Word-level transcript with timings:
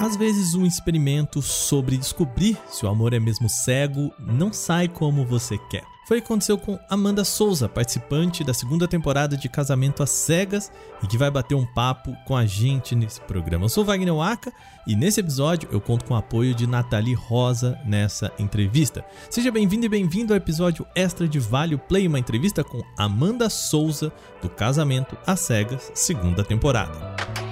Às 0.00 0.16
vezes, 0.16 0.54
um 0.54 0.64
experimento 0.64 1.42
sobre 1.42 1.98
descobrir 1.98 2.56
se 2.70 2.86
o 2.86 2.88
amor 2.88 3.12
é 3.12 3.20
mesmo 3.20 3.50
cego 3.50 4.10
não 4.18 4.50
sai 4.50 4.88
como 4.88 5.26
você 5.26 5.58
quer. 5.68 5.84
Foi 6.08 6.16
o 6.18 6.22
que 6.22 6.24
aconteceu 6.24 6.56
com 6.56 6.78
Amanda 6.88 7.22
Souza, 7.22 7.68
participante 7.68 8.42
da 8.42 8.54
segunda 8.54 8.88
temporada 8.88 9.36
de 9.36 9.46
Casamento 9.46 10.02
às 10.02 10.08
Cegas 10.08 10.72
e 11.02 11.06
que 11.06 11.18
vai 11.18 11.30
bater 11.30 11.54
um 11.54 11.66
papo 11.66 12.16
com 12.26 12.34
a 12.34 12.46
gente 12.46 12.94
nesse 12.94 13.20
programa. 13.20 13.66
Eu 13.66 13.68
sou 13.68 13.84
Wagner 13.84 14.14
Waka 14.14 14.50
e 14.86 14.96
nesse 14.96 15.20
episódio 15.20 15.68
eu 15.70 15.82
conto 15.82 16.06
com 16.06 16.14
o 16.14 16.16
apoio 16.16 16.54
de 16.54 16.66
Nathalie 16.66 17.12
Rosa 17.12 17.78
nessa 17.84 18.32
entrevista. 18.38 19.04
Seja 19.28 19.52
bem-vindo 19.52 19.84
e 19.84 19.88
bem-vindo 19.90 20.32
ao 20.32 20.38
episódio 20.38 20.86
extra 20.94 21.28
de 21.28 21.38
Vale 21.38 21.76
Play, 21.76 22.08
uma 22.08 22.18
entrevista 22.18 22.64
com 22.64 22.82
Amanda 22.96 23.50
Souza 23.50 24.10
do 24.40 24.48
Casamento 24.48 25.14
às 25.26 25.40
Cegas, 25.40 25.92
segunda 25.94 26.42
temporada. 26.42 27.49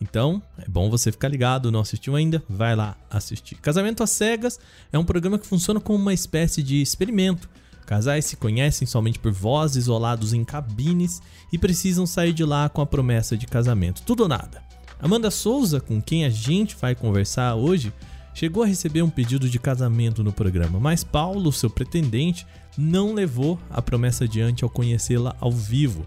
Então, 0.00 0.40
é 0.58 0.68
bom 0.68 0.88
você 0.88 1.10
ficar 1.10 1.28
ligado, 1.28 1.72
não 1.72 1.80
assistiu 1.80 2.14
ainda, 2.14 2.42
vai 2.48 2.74
lá 2.76 2.96
assistir. 3.10 3.56
Casamento 3.56 4.02
às 4.02 4.10
Cegas 4.10 4.58
é 4.92 4.98
um 4.98 5.04
programa 5.04 5.38
que 5.38 5.46
funciona 5.46 5.80
como 5.80 5.98
uma 5.98 6.14
espécie 6.14 6.62
de 6.62 6.80
experimento. 6.80 7.48
Casais 7.84 8.26
se 8.26 8.36
conhecem 8.36 8.86
somente 8.86 9.18
por 9.18 9.32
voz, 9.32 9.74
isolados 9.74 10.32
em 10.32 10.44
cabines 10.44 11.20
e 11.52 11.58
precisam 11.58 12.06
sair 12.06 12.32
de 12.32 12.44
lá 12.44 12.68
com 12.68 12.82
a 12.82 12.86
promessa 12.86 13.36
de 13.36 13.46
casamento. 13.46 14.02
Tudo 14.02 14.24
ou 14.24 14.28
nada. 14.28 14.67
Amanda 15.00 15.30
Souza, 15.30 15.80
com 15.80 16.00
quem 16.02 16.24
a 16.24 16.30
gente 16.30 16.76
vai 16.76 16.94
conversar 16.94 17.54
hoje, 17.54 17.92
chegou 18.34 18.62
a 18.62 18.66
receber 18.66 19.02
um 19.02 19.10
pedido 19.10 19.48
de 19.48 19.58
casamento 19.58 20.24
no 20.24 20.32
programa, 20.32 20.80
mas 20.80 21.04
Paulo, 21.04 21.52
seu 21.52 21.70
pretendente, 21.70 22.46
não 22.76 23.14
levou 23.14 23.58
a 23.70 23.80
promessa 23.80 24.24
adiante 24.24 24.64
ao 24.64 24.70
conhecê-la 24.70 25.36
ao 25.40 25.52
vivo. 25.52 26.04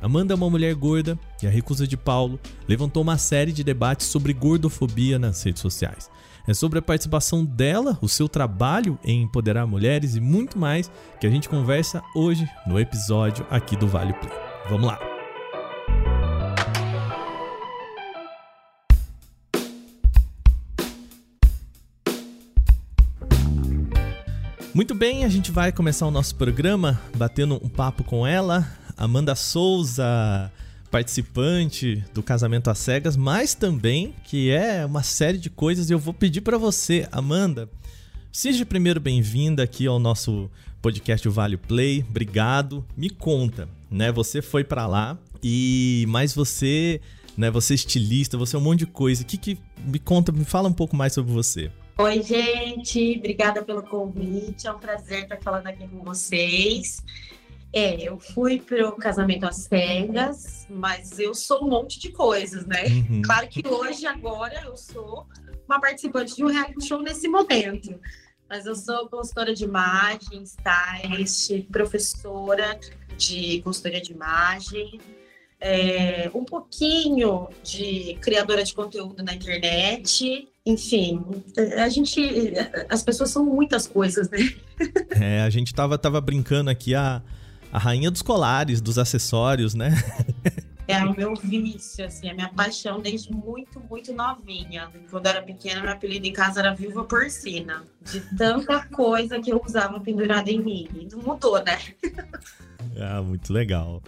Amanda 0.00 0.34
é 0.34 0.36
uma 0.36 0.50
mulher 0.50 0.74
gorda 0.74 1.16
e 1.40 1.46
a 1.46 1.50
recusa 1.50 1.86
de 1.86 1.96
Paulo 1.96 2.38
levantou 2.68 3.02
uma 3.02 3.16
série 3.16 3.52
de 3.52 3.62
debates 3.62 4.08
sobre 4.08 4.32
gordofobia 4.32 5.18
nas 5.18 5.40
redes 5.42 5.62
sociais. 5.62 6.10
É 6.46 6.52
sobre 6.52 6.80
a 6.80 6.82
participação 6.82 7.44
dela, 7.44 7.96
o 8.02 8.08
seu 8.08 8.28
trabalho 8.28 8.98
em 9.04 9.22
empoderar 9.22 9.64
mulheres 9.64 10.16
e 10.16 10.20
muito 10.20 10.58
mais 10.58 10.90
que 11.20 11.26
a 11.26 11.30
gente 11.30 11.48
conversa 11.48 12.02
hoje 12.16 12.48
no 12.66 12.80
episódio 12.80 13.46
aqui 13.48 13.76
do 13.76 13.86
Vale 13.86 14.12
Play. 14.14 14.32
Vamos 14.68 14.88
lá! 14.88 15.11
Muito 24.74 24.94
bem, 24.94 25.22
a 25.24 25.28
gente 25.28 25.50
vai 25.50 25.70
começar 25.70 26.06
o 26.06 26.10
nosso 26.10 26.34
programa 26.34 26.98
batendo 27.14 27.60
um 27.62 27.68
papo 27.68 28.02
com 28.02 28.26
ela, 28.26 28.66
Amanda 28.96 29.34
Souza, 29.34 30.50
participante 30.90 32.02
do 32.14 32.22
Casamento 32.22 32.70
às 32.70 32.78
Cegas, 32.78 33.14
mas 33.14 33.54
também 33.54 34.14
que 34.24 34.50
é 34.50 34.86
uma 34.86 35.02
série 35.02 35.36
de 35.36 35.50
coisas 35.50 35.90
e 35.90 35.92
eu 35.92 35.98
vou 35.98 36.14
pedir 36.14 36.40
para 36.40 36.56
você, 36.56 37.06
Amanda, 37.12 37.68
seja 38.32 38.64
primeiro 38.64 38.98
bem-vinda 38.98 39.62
aqui 39.62 39.86
ao 39.86 39.98
nosso 39.98 40.50
podcast 40.80 41.28
Vale 41.28 41.58
Play. 41.58 42.02
Obrigado. 42.08 42.82
Me 42.96 43.10
conta, 43.10 43.68
né? 43.90 44.10
Você 44.10 44.40
foi 44.40 44.64
para 44.64 44.86
lá 44.86 45.18
e 45.42 46.06
mas 46.08 46.34
você, 46.34 46.98
né, 47.36 47.50
você 47.50 47.74
é 47.74 47.76
estilista, 47.76 48.38
você 48.38 48.56
é 48.56 48.58
um 48.58 48.62
monte 48.62 48.80
de 48.80 48.86
coisa. 48.86 49.22
Que 49.22 49.36
que 49.36 49.58
me 49.84 49.98
conta, 49.98 50.32
me 50.32 50.46
fala 50.46 50.66
um 50.66 50.72
pouco 50.72 50.96
mais 50.96 51.12
sobre 51.12 51.30
você. 51.30 51.70
Oi, 51.98 52.22
gente, 52.22 53.16
obrigada 53.18 53.62
pelo 53.62 53.82
convite. 53.82 54.66
É 54.66 54.72
um 54.72 54.78
prazer 54.78 55.24
estar 55.24 55.38
falando 55.42 55.66
aqui 55.66 55.86
com 55.86 56.02
vocês. 56.02 57.02
É, 57.70 58.08
eu 58.08 58.18
fui 58.18 58.60
para 58.60 58.88
o 58.88 58.96
casamento 58.96 59.44
às 59.44 59.56
cegas, 59.56 60.66
mas 60.70 61.18
eu 61.18 61.34
sou 61.34 61.64
um 61.64 61.68
monte 61.68 62.00
de 62.00 62.10
coisas, 62.10 62.64
né? 62.64 62.84
Uhum. 62.86 63.22
Claro 63.22 63.46
que 63.46 63.62
hoje, 63.66 64.06
agora, 64.06 64.62
eu 64.64 64.76
sou 64.76 65.26
uma 65.68 65.80
participante 65.80 66.34
de 66.34 66.42
um 66.42 66.48
reality 66.48 66.86
show 66.86 67.02
nesse 67.02 67.28
momento. 67.28 68.00
Mas 68.48 68.64
eu 68.64 68.74
sou 68.74 69.08
consultora 69.08 69.54
de 69.54 69.64
imagem, 69.64 70.42
stylist, 70.42 71.66
professora 71.70 72.78
de 73.18 73.60
consultoria 73.62 74.00
de 74.00 74.12
imagem, 74.12 74.98
é, 75.60 76.30
um 76.34 76.44
pouquinho 76.44 77.48
de 77.62 78.18
criadora 78.20 78.64
de 78.64 78.74
conteúdo 78.74 79.22
na 79.22 79.34
internet 79.34 80.51
enfim, 80.64 81.24
a 81.78 81.88
gente. 81.88 82.54
As 82.88 83.02
pessoas 83.02 83.30
são 83.30 83.44
muitas 83.44 83.86
coisas, 83.86 84.30
né? 84.30 84.38
É, 85.10 85.42
a 85.42 85.50
gente 85.50 85.74
tava, 85.74 85.98
tava 85.98 86.20
brincando 86.20 86.70
aqui 86.70 86.94
a, 86.94 87.22
a 87.72 87.78
rainha 87.78 88.10
dos 88.10 88.22
colares, 88.22 88.80
dos 88.80 88.98
acessórios, 88.98 89.74
né? 89.74 89.90
É 90.88 91.02
o 91.04 91.16
meu 91.16 91.34
vício, 91.36 92.04
assim, 92.04 92.28
a 92.28 92.34
minha 92.34 92.48
paixão 92.48 93.00
desde 93.00 93.32
muito, 93.32 93.80
muito 93.88 94.12
novinha. 94.12 94.90
Quando 95.10 95.26
eu 95.26 95.30
era 95.30 95.40
pequena, 95.40 95.80
meu 95.80 95.92
apelido 95.92 96.26
em 96.26 96.32
casa 96.32 96.60
era 96.60 96.74
Viva 96.74 97.04
Porcina. 97.04 97.84
De 98.02 98.20
tanta 98.36 98.84
coisa 98.88 99.40
que 99.40 99.50
eu 99.50 99.62
usava 99.64 100.00
pendurada 100.00 100.50
em 100.50 100.60
mim. 100.60 100.88
Não 101.10 101.22
mudou, 101.22 101.62
né? 101.62 101.78
Ah, 102.98 103.22
muito 103.22 103.52
legal. 103.52 104.02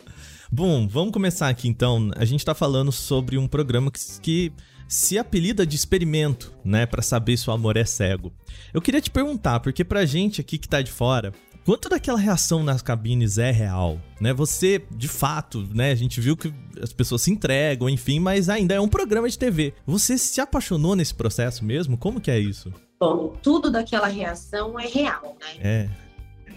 Bom, 0.51 0.87
vamos 0.87 1.13
começar 1.13 1.49
aqui 1.49 1.69
então. 1.69 2.11
A 2.17 2.25
gente 2.25 2.45
tá 2.45 2.55
falando 2.55 2.91
sobre 2.91 3.39
um 3.39 3.47
programa 3.47 3.91
que, 3.91 4.01
que 4.21 4.53
se 4.89 5.19
apelida 5.19 5.67
de 5.67 5.77
experimento, 5.77 6.53
né, 6.65 6.87
para 6.87 7.03
saber 7.03 7.37
se 7.37 7.49
o 7.49 7.53
amor 7.53 7.77
é 7.77 7.85
cego. 7.85 8.33
Eu 8.73 8.81
queria 8.81 9.01
te 9.01 9.11
perguntar, 9.11 9.61
porque 9.61 9.85
pra 9.85 10.05
gente 10.05 10.41
aqui 10.41 10.59
que 10.59 10.69
tá 10.69 10.83
de 10.83 10.91
fora, 10.91 11.33
quanto 11.65 11.89
daquela 11.89 12.19
reação 12.19 12.63
nas 12.63 12.83
cabines 12.83 13.39
é 13.39 13.51
real, 13.51 14.01
né? 14.21 14.33
Você, 14.33 14.83
de 14.91 15.09
fato, 15.09 15.67
né, 15.75 15.91
a 15.91 15.95
gente 15.95 16.21
viu 16.21 16.37
que 16.37 16.53
as 16.81 16.93
pessoas 16.93 17.23
se 17.23 17.31
entregam, 17.31 17.89
enfim, 17.89 18.21
mas 18.21 18.49
ainda 18.49 18.75
é 18.75 18.81
um 18.81 18.89
programa 18.89 19.29
de 19.29 19.39
TV. 19.39 19.73
Você 19.87 20.19
se 20.19 20.41
apaixonou 20.41 20.95
nesse 20.95 21.15
processo 21.15 21.65
mesmo? 21.65 21.97
Como 21.97 22.21
que 22.21 22.31
é 22.31 22.39
isso? 22.39 22.73
Bom, 23.01 23.35
tudo 23.43 23.71
daquela 23.71 24.07
reação 24.07 24.79
é 24.79 24.87
real, 24.87 25.37
né? 25.41 25.57
É. 25.61 25.91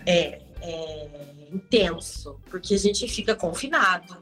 É, 0.05 0.41
é 0.61 1.07
intenso, 1.51 2.39
porque 2.49 2.73
a 2.73 2.77
gente 2.77 3.07
fica 3.07 3.35
confinado, 3.35 4.17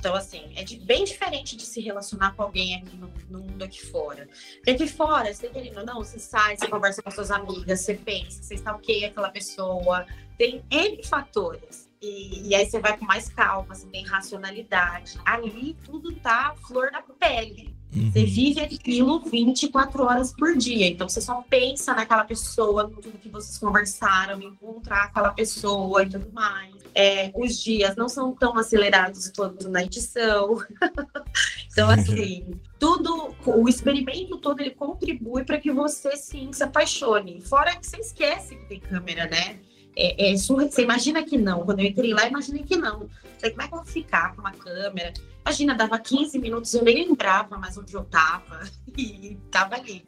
então, 0.00 0.14
assim, 0.14 0.50
é 0.56 0.64
de, 0.64 0.78
bem 0.78 1.04
diferente 1.04 1.54
de 1.54 1.62
se 1.62 1.78
relacionar 1.78 2.34
com 2.34 2.42
alguém 2.42 2.74
aqui 2.76 2.96
no, 2.96 3.12
no 3.28 3.40
mundo 3.40 3.62
aqui 3.62 3.86
fora. 3.86 4.26
Porque 4.56 4.70
aqui 4.70 4.86
fora, 4.88 5.32
você 5.32 5.48
querendo 5.48 5.78
ou 5.80 5.84
não, 5.84 5.96
você 5.96 6.18
sai, 6.18 6.56
você 6.56 6.66
conversa 6.68 7.02
com 7.02 7.10
suas 7.10 7.30
amigas, 7.30 7.80
você 7.80 7.94
pensa, 7.94 8.42
você 8.42 8.54
está 8.54 8.74
ok 8.74 9.04
aquela 9.04 9.28
pessoa. 9.28 10.06
Tem 10.38 10.64
N 10.70 11.04
fatores. 11.04 11.90
E, 12.00 12.48
e, 12.48 12.54
aí 12.54 12.64
você 12.64 12.80
vai 12.80 12.96
com 12.96 13.04
mais 13.04 13.28
calma, 13.28 13.74
você 13.74 13.86
tem 13.88 14.06
racionalidade. 14.06 15.20
Ali 15.26 15.76
tudo 15.84 16.16
tá 16.16 16.54
flor 16.66 16.90
da 16.90 17.02
pele. 17.02 17.76
Uhum. 17.94 18.10
Você 18.10 18.24
vive 18.24 18.60
aquilo 18.60 19.20
24 19.20 20.04
horas 20.04 20.32
por 20.32 20.56
dia. 20.56 20.86
Então 20.86 21.08
você 21.08 21.20
só 21.20 21.42
pensa 21.48 21.94
naquela 21.94 22.24
pessoa, 22.24 22.84
no 22.84 22.96
tudo 22.96 23.18
que 23.18 23.28
vocês 23.28 23.58
conversaram, 23.58 24.40
encontrar 24.40 25.04
aquela 25.04 25.30
pessoa 25.30 26.02
e 26.02 26.08
tudo 26.08 26.32
mais. 26.32 26.74
É, 26.94 27.30
os 27.34 27.58
dias 27.58 27.96
não 27.96 28.08
são 28.08 28.32
tão 28.34 28.56
acelerados 28.56 29.30
todos 29.30 29.66
na 29.66 29.82
edição. 29.82 30.58
então, 31.72 31.88
assim, 31.88 32.46
tudo, 32.78 33.34
o 33.44 33.68
experimento 33.68 34.38
todo 34.38 34.60
ele 34.60 34.70
contribui 34.70 35.44
para 35.44 35.58
que 35.58 35.70
você 35.70 36.16
sim 36.16 36.52
se 36.52 36.62
apaixone. 36.62 37.40
Fora 37.40 37.76
que 37.76 37.86
você 37.86 37.98
esquece 37.98 38.56
que 38.56 38.66
tem 38.66 38.80
câmera, 38.80 39.26
né? 39.28 39.58
É, 39.96 40.32
é 40.32 40.36
Você 40.36 40.82
imagina 40.82 41.22
que 41.22 41.36
não. 41.36 41.64
Quando 41.64 41.80
eu 41.80 41.86
entrei 41.86 42.12
lá, 42.12 42.26
imaginei 42.26 42.62
que 42.62 42.76
não. 42.76 43.08
Falei, 43.38 43.50
como 43.50 43.62
é 43.62 43.68
que 43.68 43.74
eu 43.74 43.78
vou 43.78 43.86
ficar 43.86 44.34
com 44.34 44.40
uma 44.40 44.52
câmera? 44.52 45.12
Imagina, 45.44 45.74
dava 45.74 45.98
15 45.98 46.38
minutos, 46.38 46.72
eu 46.74 46.84
nem 46.84 47.08
lembrava 47.08 47.56
mais 47.56 47.76
onde 47.76 47.94
eu 47.94 48.04
tava. 48.04 48.60
E 48.98 49.38
tava 49.52 49.76
ali. 49.76 50.04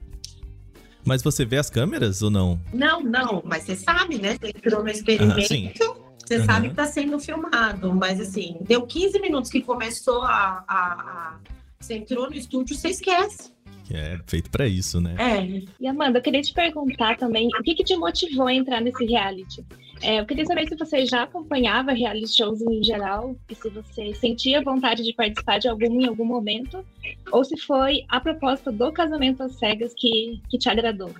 Mas 1.04 1.22
você 1.22 1.44
vê 1.44 1.56
as 1.56 1.70
câmeras 1.70 2.20
ou 2.20 2.30
não? 2.30 2.60
Não, 2.74 3.00
não. 3.00 3.40
Mas 3.44 3.62
você 3.62 3.76
sabe, 3.76 4.18
né? 4.18 4.36
Você 4.36 4.48
entrou 4.48 4.82
no 4.82 4.90
experimento. 4.90 5.84
Ah, 5.84 6.12
você 6.24 6.38
uhum. 6.38 6.44
sabe 6.44 6.66
que 6.68 6.72
está 6.72 6.86
sendo 6.86 7.18
filmado, 7.18 7.94
mas 7.94 8.20
assim, 8.20 8.56
deu 8.62 8.86
15 8.86 9.20
minutos 9.20 9.50
que 9.50 9.60
começou 9.60 10.22
a, 10.22 10.64
a, 10.66 10.92
a, 10.92 11.40
Você 11.80 11.94
entrou 11.94 12.28
no 12.28 12.36
estúdio, 12.36 12.76
você 12.76 12.88
esquece. 12.88 13.51
É 13.92 14.18
feito 14.26 14.50
para 14.50 14.66
isso, 14.66 15.00
né? 15.00 15.14
É. 15.18 15.62
E 15.78 15.86
Amanda, 15.86 16.18
eu 16.18 16.22
queria 16.22 16.40
te 16.40 16.52
perguntar 16.52 17.16
também, 17.16 17.48
o 17.48 17.62
que, 17.62 17.74
que 17.74 17.84
te 17.84 17.94
motivou 17.96 18.46
a 18.46 18.54
entrar 18.54 18.80
nesse 18.80 19.04
reality? 19.04 19.64
É, 20.00 20.18
eu 20.18 20.26
queria 20.26 20.44
saber 20.46 20.66
se 20.66 20.74
você 20.74 21.06
já 21.06 21.22
acompanhava 21.22 21.92
reality 21.92 22.36
shows 22.36 22.60
em 22.62 22.82
geral 22.82 23.36
e 23.48 23.54
se 23.54 23.68
você 23.68 24.14
sentia 24.14 24.62
vontade 24.62 25.02
de 25.04 25.12
participar 25.12 25.58
de 25.58 25.68
algum 25.68 26.00
em 26.00 26.06
algum 26.06 26.24
momento, 26.24 26.84
ou 27.30 27.44
se 27.44 27.56
foi 27.56 28.04
a 28.08 28.18
proposta 28.18 28.72
do 28.72 28.90
casamento 28.90 29.42
às 29.42 29.58
cegas 29.58 29.92
que, 29.96 30.40
que 30.48 30.58
te 30.58 30.68
agradou. 30.68 31.10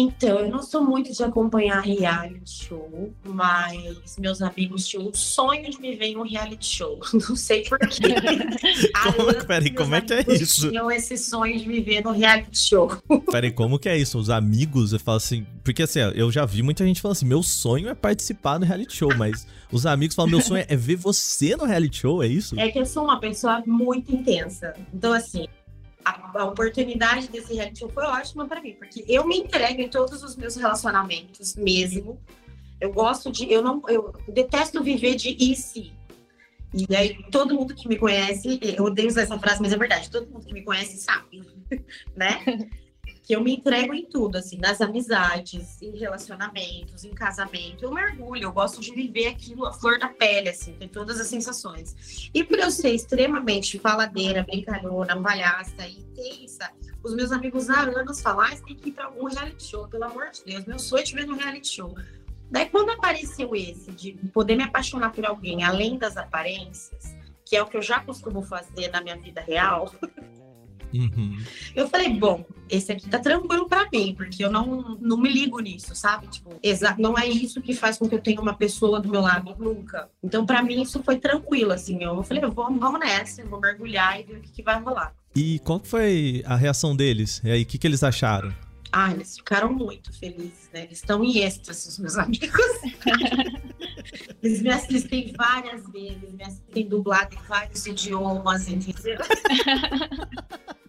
Então, 0.00 0.38
eu 0.38 0.50
não 0.50 0.62
sou 0.62 0.82
muito 0.82 1.12
de 1.12 1.22
acompanhar 1.22 1.80
reality 1.80 2.64
show, 2.64 3.12
mas 3.22 4.16
meus 4.18 4.40
amigos 4.40 4.88
tinham 4.88 5.08
um 5.08 5.12
sonho 5.12 5.70
de 5.70 5.78
me 5.78 5.94
ver 5.94 6.06
em 6.06 6.16
um 6.16 6.22
reality 6.22 6.66
show. 6.66 6.98
Não 7.12 7.36
sei 7.36 7.64
porquê. 7.64 8.14
como, 9.14 9.46
peraí, 9.46 9.70
como 9.70 9.94
é 9.94 10.00
que 10.00 10.14
é 10.14 10.24
isso? 10.32 10.70
tinham 10.70 10.90
esse 10.90 11.18
sonho 11.18 11.58
de 11.58 11.68
me 11.68 11.80
ver 11.80 12.02
no 12.02 12.12
reality 12.12 12.58
show. 12.58 12.90
Peraí, 13.30 13.52
como 13.52 13.78
que 13.78 13.90
é 13.90 13.98
isso? 13.98 14.18
Os 14.18 14.30
amigos, 14.30 14.94
eu 14.94 15.00
falo 15.00 15.18
assim. 15.18 15.46
Porque 15.62 15.82
assim, 15.82 16.00
eu 16.14 16.32
já 16.32 16.46
vi 16.46 16.62
muita 16.62 16.84
gente 16.86 17.00
falando 17.02 17.16
assim: 17.16 17.26
meu 17.26 17.42
sonho 17.42 17.90
é 17.90 17.94
participar 17.94 18.56
do 18.56 18.64
reality 18.64 18.96
show, 18.96 19.14
mas 19.16 19.46
os 19.70 19.84
amigos 19.84 20.16
falam: 20.16 20.30
meu 20.30 20.40
sonho 20.40 20.64
é 20.66 20.76
ver 20.76 20.96
você 20.96 21.54
no 21.56 21.64
reality 21.64 21.98
show, 21.98 22.22
é 22.22 22.26
isso? 22.26 22.58
É 22.58 22.70
que 22.70 22.78
eu 22.78 22.86
sou 22.86 23.04
uma 23.04 23.20
pessoa 23.20 23.62
muito 23.66 24.14
intensa. 24.14 24.74
Então, 24.94 25.12
assim, 25.12 25.46
a, 26.04 26.40
a, 26.40 26.44
oportunidade 26.44 27.28
desse 27.28 27.54
reality 27.54 27.80
show 27.80 27.88
foi 27.88 28.04
ótima 28.04 28.46
para 28.46 28.60
mim, 28.60 28.74
porque 28.74 29.04
eu 29.08 29.26
me 29.26 29.38
entrego 29.38 29.80
em 29.80 29.88
todos 29.88 30.22
os 30.22 30.36
meus 30.36 30.56
relacionamentos 30.56 31.56
mesmo. 31.56 32.20
Eu 32.80 32.92
gosto 32.92 33.30
de, 33.30 33.50
eu 33.50 33.62
não, 33.62 33.82
eu 33.88 34.12
detesto 34.28 34.82
viver 34.82 35.16
de 35.16 35.36
e 35.38 35.54
se. 35.54 35.92
E 36.72 36.94
aí 36.94 37.22
todo 37.30 37.54
mundo 37.54 37.74
que 37.74 37.88
me 37.88 37.96
conhece, 37.96 38.58
eu 38.62 38.84
odeio 38.84 39.08
usar 39.08 39.22
essa 39.22 39.38
frase, 39.38 39.60
mas 39.60 39.72
é 39.72 39.76
verdade, 39.76 40.10
todo 40.10 40.30
mundo 40.30 40.46
que 40.46 40.54
me 40.54 40.62
conhece 40.62 40.98
sabe, 40.98 41.42
né? 42.16 42.68
Que 43.30 43.36
eu 43.36 43.44
me 43.44 43.54
entrego 43.54 43.94
em 43.94 44.04
tudo, 44.04 44.38
assim, 44.38 44.58
nas 44.58 44.80
amizades, 44.80 45.80
em 45.80 45.96
relacionamentos, 45.96 47.04
em 47.04 47.10
casamento. 47.10 47.84
Eu 47.84 47.92
mergulho, 47.92 48.42
eu 48.42 48.52
gosto 48.52 48.80
de 48.80 48.92
viver 48.92 49.28
aquilo 49.28 49.64
a 49.66 49.72
flor 49.72 50.00
da 50.00 50.08
pele, 50.08 50.48
assim, 50.48 50.72
tem 50.72 50.88
todas 50.88 51.20
as 51.20 51.28
sensações. 51.28 52.28
E 52.34 52.42
por 52.42 52.58
eu 52.58 52.72
ser 52.72 52.92
extremamente 52.92 53.78
faladeira, 53.78 54.42
brincalhona, 54.42 55.16
palhaça 55.22 55.86
e 55.86 56.00
intensa, 56.00 56.72
os 57.04 57.14
meus 57.14 57.30
amigos 57.30 57.70
há 57.70 57.82
anos 57.82 58.20
falam, 58.20 58.46
ah, 58.46 58.56
tem 58.66 58.74
que 58.74 58.88
ir 58.88 58.92
para 58.94 59.04
algum 59.04 59.26
reality 59.26 59.62
show, 59.62 59.86
pelo 59.86 60.06
amor 60.06 60.30
de 60.32 60.42
Deus, 60.44 60.64
meu 60.64 60.80
sonho 60.80 61.02
é 61.02 61.04
te 61.04 61.14
ver 61.14 61.24
no 61.24 61.36
reality 61.36 61.68
show. 61.68 61.94
Daí, 62.50 62.68
quando 62.68 62.90
apareceu 62.90 63.54
esse, 63.54 63.92
de 63.92 64.12
poder 64.34 64.56
me 64.56 64.64
apaixonar 64.64 65.12
por 65.12 65.24
alguém 65.24 65.62
além 65.62 65.96
das 65.96 66.16
aparências, 66.16 67.14
que 67.44 67.54
é 67.54 67.62
o 67.62 67.66
que 67.66 67.76
eu 67.76 67.82
já 67.82 68.00
costumo 68.00 68.42
fazer 68.42 68.88
na 68.88 69.00
minha 69.00 69.16
vida 69.16 69.40
real, 69.40 69.94
Uhum. 70.92 71.38
Eu 71.74 71.88
falei, 71.88 72.10
bom, 72.10 72.44
esse 72.68 72.92
aqui 72.92 73.08
tá 73.08 73.18
tranquilo 73.18 73.68
para 73.68 73.88
mim, 73.92 74.14
porque 74.16 74.44
eu 74.44 74.50
não, 74.50 74.98
não 75.00 75.16
me 75.16 75.28
ligo 75.28 75.58
nisso, 75.60 75.94
sabe? 75.94 76.26
Tipo, 76.28 76.50
não 76.98 77.18
é 77.18 77.26
isso 77.26 77.60
que 77.60 77.74
faz 77.74 77.98
com 77.98 78.08
que 78.08 78.14
eu 78.14 78.20
tenha 78.20 78.40
uma 78.40 78.54
pessoa 78.54 79.00
do 79.00 79.08
meu 79.08 79.20
lado 79.20 79.54
nunca. 79.58 80.08
Então, 80.22 80.44
para 80.44 80.62
mim, 80.62 80.82
isso 80.82 81.02
foi 81.02 81.18
tranquilo, 81.18 81.72
assim. 81.72 82.02
Eu 82.02 82.22
falei, 82.22 82.42
vamos, 82.42 82.80
vamos 82.80 83.00
nessa, 83.00 83.44
vou 83.44 83.60
mergulhar 83.60 84.20
e 84.20 84.24
ver 84.24 84.36
o 84.38 84.40
que, 84.40 84.50
que 84.50 84.62
vai 84.62 84.80
rolar. 84.80 85.14
E 85.34 85.60
qual 85.60 85.80
foi 85.82 86.42
a 86.46 86.56
reação 86.56 86.94
deles? 86.94 87.40
E 87.44 87.50
aí, 87.50 87.62
o 87.62 87.66
que, 87.66 87.78
que 87.78 87.86
eles 87.86 88.02
acharam? 88.02 88.52
Ah, 88.92 89.12
eles 89.12 89.36
ficaram 89.36 89.72
muito 89.72 90.12
felizes, 90.12 90.68
né? 90.72 90.84
Eles 90.84 90.98
estão 90.98 91.22
em 91.22 91.38
êxtase, 91.38 91.88
os 91.88 91.98
meus 91.98 92.18
amigos. 92.18 92.50
eles 94.42 94.62
me 94.62 94.70
assistem 94.70 95.32
várias 95.36 95.88
vezes, 95.90 96.32
me 96.32 96.42
assistem 96.42 96.88
dublado 96.88 97.34
em 97.36 97.48
vários 97.48 97.86
idiomas, 97.86 98.68
entendeu? 98.68 99.18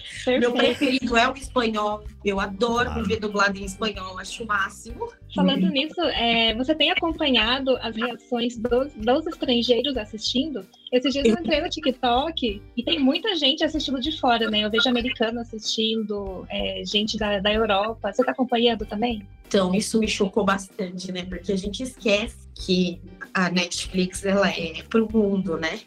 Perfeito. 0.00 0.40
Meu 0.40 0.52
preferido 0.52 1.16
é 1.16 1.28
o 1.28 1.34
espanhol. 1.34 2.04
Eu 2.24 2.40
adoro 2.40 2.90
ah. 2.90 3.02
ver 3.02 3.20
dublado 3.20 3.58
em 3.58 3.64
espanhol, 3.64 4.18
acho 4.18 4.44
o 4.44 4.46
máximo. 4.46 5.08
Falando 5.34 5.68
nisso, 5.68 6.00
é, 6.00 6.54
você 6.54 6.74
tem 6.74 6.90
acompanhado 6.90 7.76
as 7.78 7.96
reações 7.96 8.56
dos, 8.56 8.92
dos 8.94 9.26
estrangeiros 9.26 9.96
assistindo? 9.96 10.66
Esses 10.92 11.12
dias 11.12 11.26
eu 11.26 11.34
entrei 11.34 11.60
no 11.60 11.68
TikTok 11.68 12.62
e 12.76 12.82
tem 12.82 12.98
muita 12.98 13.34
gente 13.36 13.64
assistindo 13.64 14.00
de 14.00 14.18
fora, 14.18 14.50
né? 14.50 14.60
Eu 14.60 14.70
vejo 14.70 14.88
americano 14.88 15.40
assistindo, 15.40 16.44
é, 16.50 16.82
gente 16.84 17.16
da, 17.16 17.38
da 17.38 17.52
Europa. 17.52 18.12
Você 18.12 18.24
tá 18.24 18.32
acompanhando 18.32 18.84
também? 18.84 19.26
Então, 19.46 19.74
isso 19.74 19.98
me 19.98 20.06
chocou 20.06 20.44
bastante, 20.44 21.10
né? 21.10 21.24
Porque 21.24 21.52
a 21.52 21.56
gente 21.56 21.82
esquece 21.82 22.48
que 22.54 23.00
a 23.34 23.50
Netflix 23.50 24.24
ela 24.24 24.48
é 24.48 24.82
pro 24.88 25.08
mundo, 25.10 25.56
né? 25.56 25.80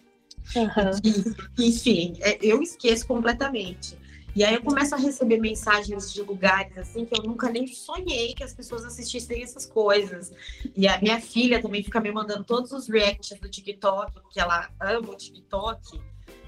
Uhum. 0.56 1.36
E, 1.57 1.68
enfim, 1.68 2.13
é, 2.19 2.38
eu 2.42 2.62
esqueço 2.62 3.07
completamente. 3.07 3.98
E 4.35 4.44
aí 4.44 4.56
eu 4.56 4.62
começo 4.62 4.95
a 4.95 4.97
receber 4.97 5.38
mensagens 5.39 6.12
de 6.12 6.21
lugares 6.21 6.75
assim 6.77 7.06
que 7.06 7.19
eu 7.19 7.24
nunca 7.24 7.50
nem 7.51 7.68
sonhei 7.68 8.33
que 8.33 8.44
as 8.44 8.53
pessoas 8.53 8.83
assistissem 8.83 9.44
essas 9.44 9.65
coisas. 9.65 10.31
E 10.75 10.88
a 10.88 11.00
minha 11.00 11.21
filha 11.21 11.62
também 11.62 11.83
fica 11.83 12.00
me 12.00 12.12
mandando 12.12 12.44
todos 12.44 12.71
os 12.71 12.89
reacts 12.89 13.39
do 13.39 13.47
TikTok, 13.47 14.12
que 14.31 14.39
ela 14.39 14.69
ama 14.80 15.12
o 15.12 15.15
TikTok. 15.15 16.01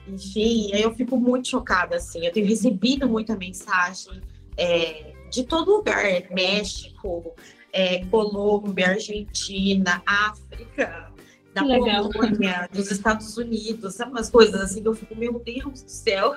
Enfim, 0.07 0.73
aí 0.73 0.81
eu 0.81 0.95
fico 0.95 1.17
muito 1.17 1.47
chocada, 1.47 1.97
assim. 1.97 2.25
Eu 2.25 2.33
tenho 2.33 2.47
recebido 2.47 3.07
muita 3.07 3.35
mensagem 3.35 4.21
é, 4.57 5.13
de 5.29 5.43
todo 5.43 5.77
lugar, 5.77 6.03
México, 6.31 7.35
é, 7.71 8.03
Colômbia, 8.05 8.89
Argentina, 8.89 10.01
África, 10.05 11.11
da 11.53 11.61
Polônia, 11.61 12.69
dos 12.71 12.89
Estados 12.91 13.37
Unidos, 13.37 13.95
sabe 13.95 14.11
umas 14.11 14.29
coisas 14.29 14.59
assim 14.59 14.81
que 14.81 14.87
eu 14.87 14.93
fico, 14.93 15.15
meu 15.15 15.39
Deus 15.39 15.83
do 15.83 15.89
céu. 15.89 16.35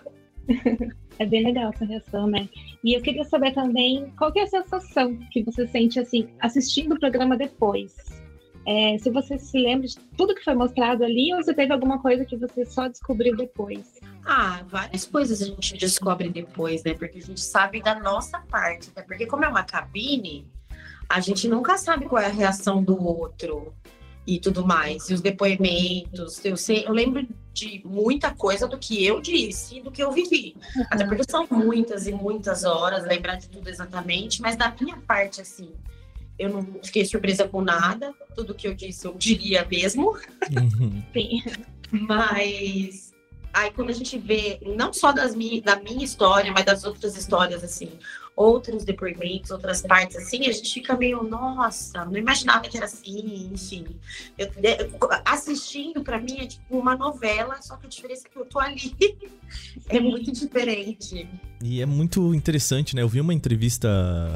É 1.18 1.26
bem 1.26 1.44
legal 1.44 1.72
essa 1.74 1.84
reação, 1.84 2.28
né? 2.28 2.48
E 2.84 2.94
eu 2.96 3.02
queria 3.02 3.24
saber 3.24 3.52
também 3.52 4.12
qual 4.16 4.32
é 4.36 4.42
a 4.42 4.46
sensação 4.46 5.18
que 5.32 5.42
você 5.42 5.66
sente 5.66 5.98
assim 5.98 6.28
assistindo 6.38 6.94
o 6.94 7.00
programa 7.00 7.36
depois. 7.36 7.96
É, 8.64 8.96
se 8.98 9.10
você 9.10 9.36
se 9.36 9.58
lembra 9.58 9.88
de 9.88 9.98
tudo 10.16 10.34
que 10.34 10.44
foi 10.44 10.54
mostrado 10.54 11.02
ali 11.02 11.34
ou 11.34 11.42
se 11.42 11.52
teve 11.54 11.72
alguma 11.72 12.00
coisa 12.00 12.24
que 12.24 12.36
você 12.36 12.64
só 12.64 12.86
descobriu 12.86 13.36
depois? 13.36 13.94
Ah, 14.24 14.62
várias 14.68 15.06
coisas 15.06 15.42
a 15.42 15.46
gente 15.46 15.76
descobre 15.76 16.28
depois, 16.28 16.84
né? 16.84 16.94
Porque 16.94 17.18
a 17.18 17.22
gente 17.22 17.40
sabe 17.40 17.82
da 17.82 17.98
nossa 17.98 18.38
parte, 18.42 18.92
né? 18.94 19.02
Porque 19.02 19.26
como 19.26 19.44
é 19.44 19.48
uma 19.48 19.64
cabine, 19.64 20.46
a 21.08 21.18
gente 21.18 21.48
nunca 21.48 21.78
sabe 21.78 22.06
qual 22.06 22.22
é 22.22 22.26
a 22.26 22.32
reação 22.32 22.80
do 22.80 23.02
outro 23.02 23.74
e 24.28 24.38
tudo 24.38 24.66
mais, 24.66 25.08
e 25.08 25.14
os 25.14 25.22
depoimentos. 25.22 26.44
Eu 26.44 26.54
sei, 26.54 26.84
eu 26.86 26.92
lembro 26.92 27.26
de 27.54 27.80
muita 27.82 28.30
coisa 28.30 28.68
do 28.68 28.76
que 28.76 29.02
eu 29.02 29.22
disse 29.22 29.78
e 29.78 29.80
do 29.80 29.90
que 29.90 30.02
eu 30.02 30.12
vivi. 30.12 30.54
Uhum. 30.76 30.84
Até 30.90 31.06
porque 31.06 31.24
são 31.26 31.46
muitas 31.50 32.06
e 32.06 32.12
muitas 32.12 32.62
horas, 32.62 33.06
lembrar 33.06 33.36
de 33.36 33.48
tudo 33.48 33.70
exatamente, 33.70 34.42
mas 34.42 34.54
da 34.54 34.70
minha 34.78 34.98
parte, 34.98 35.40
assim, 35.40 35.70
eu 36.38 36.50
não 36.50 36.62
fiquei 36.84 37.06
surpresa 37.06 37.48
com 37.48 37.62
nada. 37.62 38.12
Tudo 38.36 38.54
que 38.54 38.68
eu 38.68 38.74
disse 38.74 39.06
eu 39.06 39.14
diria 39.14 39.66
mesmo. 39.68 40.10
Uhum. 40.10 41.02
Sim. 41.14 41.42
Mas 41.90 43.14
aí 43.50 43.70
quando 43.70 43.88
a 43.88 43.94
gente 43.94 44.18
vê, 44.18 44.60
não 44.76 44.92
só 44.92 45.10
das 45.10 45.34
mi 45.34 45.62
da 45.62 45.76
minha 45.76 46.04
história, 46.04 46.52
mas 46.52 46.66
das 46.66 46.84
outras 46.84 47.16
histórias, 47.16 47.64
assim, 47.64 47.90
outros 48.38 48.84
depoimentos, 48.84 49.50
outras 49.50 49.82
partes 49.82 50.16
assim, 50.16 50.46
a 50.46 50.52
gente 50.52 50.72
fica 50.72 50.96
meio, 50.96 51.24
nossa, 51.24 52.04
não 52.04 52.16
imaginava 52.16 52.60
que 52.60 52.76
era 52.76 52.86
assim, 52.86 53.50
enfim. 53.52 53.84
Eu, 54.38 54.48
assistindo, 55.24 56.04
para 56.04 56.20
mim, 56.20 56.38
é 56.38 56.46
tipo 56.46 56.78
uma 56.78 56.96
novela, 56.96 57.60
só 57.60 57.76
que 57.76 57.86
a 57.86 57.88
diferença 57.88 58.28
é 58.28 58.30
que 58.30 58.38
eu 58.38 58.44
tô 58.44 58.60
ali. 58.60 58.94
é 59.88 59.98
muito 59.98 60.30
diferente. 60.30 61.28
E 61.60 61.82
é 61.82 61.86
muito 61.86 62.32
interessante, 62.32 62.94
né? 62.94 63.02
Eu 63.02 63.08
vi 63.08 63.20
uma 63.20 63.34
entrevista, 63.34 63.88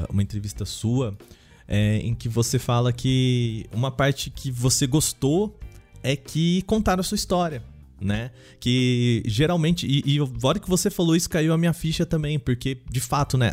uma 0.09 0.21
entrevista 0.21 0.65
sua, 0.65 1.17
é, 1.65 1.97
em 1.97 2.13
que 2.13 2.27
você 2.27 2.59
fala 2.59 2.91
que 2.91 3.65
uma 3.71 3.89
parte 3.89 4.29
que 4.29 4.51
você 4.51 4.85
gostou 4.85 5.57
é 6.03 6.17
que 6.17 6.61
contaram 6.63 6.99
a 6.99 7.03
sua 7.03 7.15
história 7.15 7.63
né? 8.03 8.31
Que 8.59 9.23
geralmente, 9.25 9.87
e, 9.87 10.17
e 10.17 10.59
que 10.59 10.69
você 10.69 10.89
falou 10.89 11.15
isso, 11.15 11.29
caiu 11.29 11.53
a 11.53 11.57
minha 11.57 11.73
ficha 11.73 12.05
também, 12.05 12.37
porque 12.37 12.77
de 12.89 12.99
fato, 12.99 13.37
né? 13.37 13.51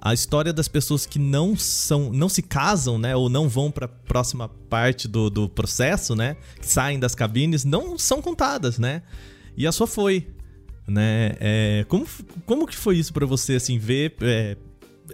A, 0.00 0.14
história 0.14 0.52
das 0.52 0.68
pessoas 0.68 1.06
que 1.06 1.18
não 1.18 1.56
são, 1.56 2.12
não 2.12 2.28
se 2.28 2.42
casam, 2.42 2.98
né? 2.98 3.14
Ou 3.16 3.28
não 3.28 3.48
vão 3.48 3.70
para 3.70 3.86
a 3.86 3.88
próxima 3.88 4.48
parte 4.48 5.08
do, 5.08 5.30
do 5.30 5.48
processo, 5.48 6.14
né? 6.14 6.36
Que 6.60 6.66
saem 6.66 6.98
das 6.98 7.14
cabines, 7.14 7.64
não 7.64 7.98
são 7.98 8.20
contadas, 8.20 8.78
né? 8.78 9.02
E 9.56 9.66
a 9.66 9.72
sua 9.72 9.86
foi, 9.86 10.28
né? 10.86 11.34
É, 11.40 11.84
como, 11.88 12.06
como 12.44 12.66
que 12.66 12.76
foi 12.76 12.98
isso 12.98 13.12
para 13.12 13.26
você, 13.26 13.54
assim, 13.54 13.78
ver 13.78 14.14
é, 14.20 14.56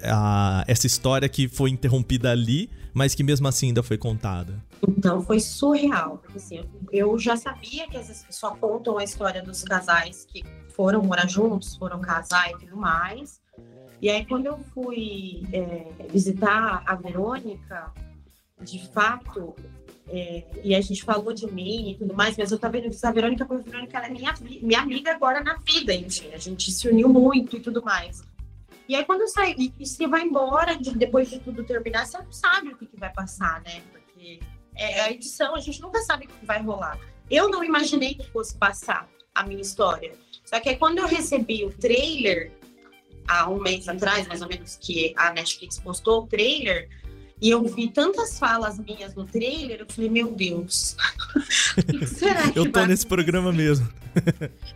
a, 0.02 0.64
essa 0.66 0.86
história 0.86 1.28
que 1.28 1.48
foi 1.48 1.70
interrompida 1.70 2.30
ali, 2.30 2.68
mas 2.92 3.14
que 3.14 3.22
mesmo 3.22 3.46
assim 3.48 3.68
ainda 3.68 3.82
foi 3.82 3.98
contada? 3.98 4.62
Então 4.88 5.22
foi 5.22 5.38
surreal, 5.38 6.18
porque 6.18 6.38
assim, 6.38 6.64
eu 6.90 7.18
já 7.18 7.36
sabia 7.36 7.88
que 7.88 7.96
as 7.96 8.26
só 8.30 8.54
contam 8.56 8.98
a 8.98 9.04
história 9.04 9.42
dos 9.42 9.62
casais 9.62 10.24
que 10.24 10.42
foram 10.70 11.02
morar 11.02 11.28
juntos, 11.28 11.76
foram 11.76 12.00
casar 12.00 12.50
e 12.50 12.58
tudo 12.58 12.76
mais. 12.76 13.40
E 14.00 14.10
aí 14.10 14.26
quando 14.26 14.46
eu 14.46 14.58
fui 14.74 15.44
é, 15.52 16.06
visitar 16.08 16.82
a 16.84 16.94
Verônica, 16.96 17.92
de 18.60 18.88
fato, 18.88 19.54
é, 20.08 20.44
e 20.64 20.74
a 20.74 20.80
gente 20.80 21.04
falou 21.04 21.32
de 21.32 21.46
mim 21.46 21.92
e 21.92 21.94
tudo 21.94 22.14
mais, 22.14 22.36
mas 22.36 22.50
eu 22.50 22.58
tava 22.58 22.80
vendo 22.80 22.94
a 23.02 23.10
Verônica, 23.12 23.46
porque 23.46 23.68
a 23.68 23.72
Verônica 23.72 23.96
ela 23.96 24.06
é 24.06 24.10
minha, 24.10 24.34
minha 24.60 24.80
amiga 24.80 25.12
agora 25.12 25.42
na 25.42 25.56
vida, 25.58 25.94
enfim, 25.94 26.32
a 26.34 26.38
gente 26.38 26.72
se 26.72 26.88
uniu 26.88 27.08
muito 27.08 27.56
e 27.56 27.60
tudo 27.60 27.82
mais. 27.82 28.22
E 28.88 28.96
aí, 28.96 29.04
quando 29.04 29.26
sai, 29.28 29.54
e 29.56 29.72
você 29.86 30.06
vai 30.06 30.22
embora, 30.22 30.76
de, 30.76 30.90
depois 30.96 31.30
de 31.30 31.38
tudo 31.38 31.64
terminar, 31.64 32.04
você 32.04 32.18
não 32.18 32.32
sabe 32.32 32.68
o 32.68 32.76
que, 32.76 32.86
que 32.86 32.98
vai 32.98 33.12
passar, 33.12 33.62
né? 33.62 33.80
Porque 33.92 34.40
é 34.74 35.00
a 35.00 35.10
edição, 35.10 35.54
a 35.54 35.60
gente 35.60 35.80
nunca 35.80 36.00
sabe 36.02 36.26
o 36.26 36.28
que 36.28 36.46
vai 36.46 36.62
rolar. 36.62 36.98
Eu 37.30 37.48
não 37.48 37.62
imaginei 37.64 38.14
que 38.14 38.28
fosse 38.30 38.54
passar 38.56 39.08
a 39.34 39.42
minha 39.42 39.60
história. 39.60 40.12
Só 40.44 40.60
que 40.60 40.68
aí, 40.68 40.76
quando 40.76 40.98
eu 40.98 41.06
recebi 41.06 41.64
o 41.64 41.72
trailer, 41.72 42.52
há 43.26 43.48
um 43.48 43.60
mês 43.60 43.88
atrás, 43.88 44.26
mais 44.26 44.42
ou 44.42 44.48
menos, 44.48 44.76
que 44.80 45.14
a 45.16 45.32
Netflix 45.32 45.78
postou 45.78 46.24
o 46.24 46.26
trailer, 46.26 46.88
e 47.40 47.50
eu 47.50 47.64
vi 47.64 47.88
tantas 47.88 48.38
falas 48.38 48.78
minhas 48.78 49.14
no 49.14 49.24
trailer, 49.24 49.80
eu 49.80 49.86
falei, 49.88 50.10
meu 50.10 50.30
Deus. 50.30 50.96
será 52.06 52.50
que 52.50 52.58
eu 52.58 52.70
tô 52.70 52.84
nesse 52.84 53.06
programa 53.06 53.52
mesmo. 53.52 53.88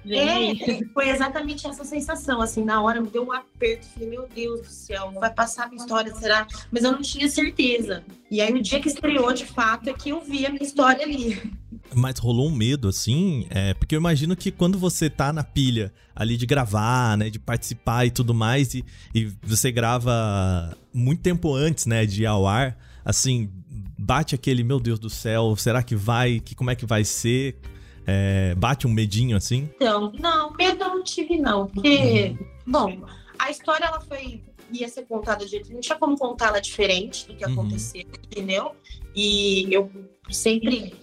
É, 0.09 0.85
foi 0.93 1.09
exatamente 1.09 1.67
essa 1.67 1.85
sensação, 1.85 2.41
assim, 2.41 2.65
na 2.65 2.83
hora 2.83 3.01
me 3.01 3.09
deu 3.09 3.25
um 3.25 3.33
aperto, 3.33 3.87
falei, 3.87 4.09
meu 4.09 4.29
Deus 4.35 4.61
do 4.61 4.69
céu, 4.69 5.13
vai 5.13 5.33
passar 5.33 5.65
a 5.65 5.69
minha 5.69 5.81
história, 5.81 6.15
será? 6.15 6.47
Mas 6.71 6.85
eu 6.85 6.93
não 6.93 7.03
tinha 7.03 7.29
certeza. 7.29 8.03
E 8.31 8.41
aí, 8.41 8.53
no 8.53 8.63
dia 8.63 8.81
que 8.81 8.89
estreou, 8.89 9.33
de 9.33 9.47
fato, 9.47 9.89
é 9.89 9.93
que 9.93 10.11
eu 10.11 10.21
vi 10.21 10.47
a 10.47 10.51
minha 10.51 10.63
história 10.63 11.05
ali. 11.05 11.53
Mas 11.95 12.19
rolou 12.19 12.49
um 12.49 12.55
medo, 12.55 12.89
assim? 12.89 13.47
É, 13.51 13.75
porque 13.75 13.95
eu 13.95 14.01
imagino 14.01 14.35
que 14.35 14.51
quando 14.51 14.79
você 14.79 15.09
tá 15.09 15.33
na 15.33 15.45
pilha 15.45 15.93
ali 16.15 16.37
de 16.37 16.47
gravar, 16.47 17.17
né? 17.17 17.31
De 17.31 17.39
participar 17.39 18.07
e 18.07 18.11
tudo 18.11 18.35
mais, 18.35 18.75
e, 18.75 18.85
e 19.15 19.33
você 19.43 19.71
grava 19.71 20.77
muito 20.93 21.23
tempo 21.23 21.55
antes, 21.55 21.87
né? 21.87 22.05
De 22.05 22.23
ir 22.23 22.27
ao 22.27 22.47
ar, 22.47 22.77
assim, 23.05 23.51
bate 23.99 24.35
aquele, 24.35 24.65
meu 24.65 24.81
Deus 24.81 24.99
do 24.99 25.09
céu, 25.09 25.55
será 25.57 25.83
que 25.83 25.95
vai? 25.95 26.41
Que, 26.41 26.55
como 26.55 26.71
é 26.71 26.75
que 26.75 26.87
vai 26.87 27.05
ser? 27.05 27.57
É, 28.07 28.55
bate 28.55 28.87
um 28.87 28.91
medinho 28.91 29.37
assim? 29.37 29.69
Então, 29.75 30.13
não, 30.19 30.53
medo 30.53 30.85
eu 30.85 30.89
não 30.89 31.03
tive, 31.03 31.39
não. 31.39 31.67
Porque, 31.67 32.37
uhum. 32.39 32.47
bom, 32.67 33.07
a 33.39 33.51
história 33.51 33.85
ela 33.85 34.01
foi. 34.01 34.43
ia 34.71 34.89
ser 34.89 35.07
contada 35.07 35.45
de 35.45 35.51
jeito. 35.51 35.73
Não 35.73 35.81
tinha 35.81 35.99
como 35.99 36.17
contar 36.17 36.49
ela 36.49 36.61
diferente 36.61 37.27
do 37.27 37.35
que 37.35 37.45
uhum. 37.45 37.53
aconteceu, 37.53 38.07
entendeu? 38.31 38.77
E 39.15 39.69
eu 39.73 39.91
sempre 40.31 40.95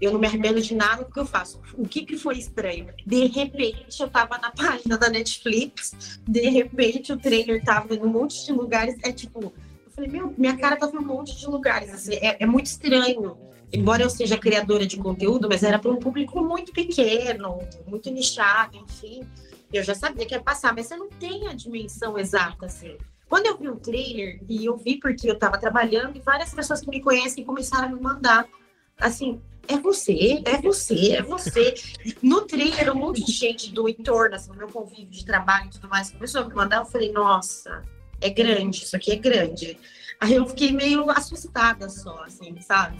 eu 0.00 0.12
não 0.12 0.20
me 0.20 0.26
arrependo 0.26 0.60
de 0.60 0.74
nada 0.74 1.04
do 1.04 1.10
que 1.10 1.18
eu 1.18 1.26
faço. 1.26 1.60
O 1.74 1.88
que, 1.88 2.04
que 2.04 2.16
foi 2.16 2.38
estranho? 2.38 2.88
De 3.06 3.26
repente, 3.26 4.00
eu 4.00 4.08
tava 4.08 4.38
na 4.38 4.50
página 4.50 4.98
da 4.98 5.08
Netflix, 5.08 6.20
de 6.26 6.48
repente 6.48 7.12
o 7.12 7.16
trailer 7.16 7.64
tava 7.64 7.94
em 7.94 8.00
um 8.00 8.08
monte 8.08 8.44
de 8.44 8.52
lugares. 8.52 8.96
É 9.02 9.10
tipo, 9.10 9.40
eu 9.42 9.90
falei, 9.90 10.10
meu, 10.10 10.34
minha 10.36 10.56
cara 10.56 10.76
tava 10.76 10.94
em 10.94 10.98
um 10.98 11.06
monte 11.06 11.36
de 11.36 11.46
lugares. 11.46 11.92
Assim, 11.92 12.14
é, 12.16 12.36
é 12.40 12.46
muito 12.46 12.66
estranho. 12.66 13.38
Embora 13.72 14.02
eu 14.02 14.10
seja 14.10 14.38
criadora 14.38 14.86
de 14.86 14.96
conteúdo, 14.96 15.48
mas 15.48 15.62
era 15.62 15.78
para 15.78 15.90
um 15.90 15.96
público 15.96 16.40
muito 16.42 16.72
pequeno, 16.72 17.58
muito 17.86 18.10
nichado, 18.10 18.76
enfim. 18.76 19.26
Eu 19.72 19.82
já 19.82 19.94
sabia 19.94 20.24
que 20.24 20.34
ia 20.34 20.40
passar, 20.40 20.74
mas 20.74 20.86
você 20.86 20.96
não 20.96 21.08
tem 21.08 21.48
a 21.48 21.52
dimensão 21.52 22.16
exata, 22.16 22.66
assim. 22.66 22.96
Quando 23.28 23.46
eu 23.46 23.58
vi 23.58 23.68
o 23.68 23.76
trailer, 23.76 24.40
e 24.48 24.64
eu 24.64 24.76
vi 24.76 24.98
porque 24.98 25.28
eu 25.28 25.34
estava 25.34 25.58
trabalhando, 25.58 26.16
e 26.16 26.20
várias 26.20 26.54
pessoas 26.54 26.80
que 26.80 26.88
me 26.88 27.00
conhecem 27.00 27.44
começaram 27.44 27.88
a 27.88 27.90
me 27.90 28.00
mandar, 28.00 28.46
assim, 28.98 29.40
é 29.66 29.76
você, 29.76 30.42
é 30.44 30.60
você, 30.60 31.16
é 31.16 31.22
você. 31.22 31.74
No 32.22 32.42
trailer, 32.42 32.92
um 32.92 32.98
monte 32.98 33.24
de 33.24 33.32
gente 33.32 33.72
do 33.72 33.88
entorno, 33.88 34.36
assim, 34.36 34.52
meu 34.56 34.68
convívio 34.68 35.06
de 35.06 35.24
trabalho 35.24 35.66
e 35.66 35.70
tudo 35.70 35.88
mais, 35.88 36.12
começou 36.12 36.42
a 36.42 36.48
me 36.48 36.54
mandar, 36.54 36.76
eu 36.78 36.84
falei, 36.84 37.10
nossa, 37.10 37.82
é 38.20 38.30
grande, 38.30 38.84
isso 38.84 38.94
aqui 38.94 39.10
é 39.12 39.16
grande. 39.16 39.76
Aí 40.20 40.34
eu 40.34 40.46
fiquei 40.46 40.72
meio 40.72 41.10
assustada 41.10 41.88
só, 41.88 42.22
assim, 42.24 42.58
sabe? 42.60 42.96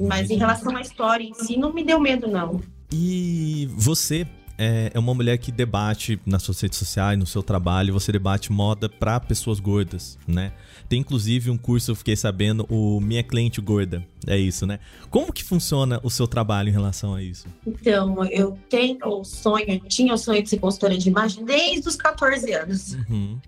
Mas 0.00 0.30
em 0.30 0.36
relação 0.36 0.76
à 0.76 0.80
história 0.80 1.24
em 1.24 1.34
si, 1.34 1.56
não 1.56 1.72
me 1.72 1.84
deu 1.84 1.98
medo, 1.98 2.28
não. 2.28 2.60
E 2.92 3.68
você 3.72 4.26
é, 4.58 4.90
é 4.92 4.98
uma 4.98 5.14
mulher 5.14 5.38
que 5.38 5.52
debate 5.52 6.20
nas 6.26 6.42
suas 6.42 6.60
redes 6.60 6.76
sociais, 6.76 7.16
no 7.16 7.24
seu 7.24 7.42
trabalho, 7.42 7.92
você 7.92 8.10
debate 8.10 8.50
moda 8.50 8.88
para 8.88 9.20
pessoas 9.20 9.60
gordas, 9.60 10.18
né? 10.26 10.52
Tem 10.88 11.00
inclusive 11.00 11.48
um 11.48 11.56
curso, 11.56 11.92
eu 11.92 11.94
fiquei 11.94 12.16
sabendo, 12.16 12.66
o 12.68 13.00
Minha 13.00 13.22
Cliente 13.22 13.60
Gorda. 13.60 14.04
É 14.26 14.36
isso, 14.36 14.66
né? 14.66 14.80
Como 15.08 15.32
que 15.32 15.44
funciona 15.44 16.00
o 16.02 16.10
seu 16.10 16.26
trabalho 16.26 16.70
em 16.70 16.72
relação 16.72 17.14
a 17.14 17.22
isso? 17.22 17.46
Então, 17.64 18.24
eu 18.26 18.58
tenho 18.68 18.98
o 19.06 19.22
sonho, 19.22 19.80
tinha 19.86 20.12
o 20.12 20.18
sonho 20.18 20.42
de 20.42 20.48
ser 20.48 20.58
consultora 20.58 20.98
de 20.98 21.08
imagem 21.08 21.44
desde 21.44 21.88
os 21.88 21.94
14 21.94 22.52
anos. 22.52 22.94
Uhum. 23.08 23.38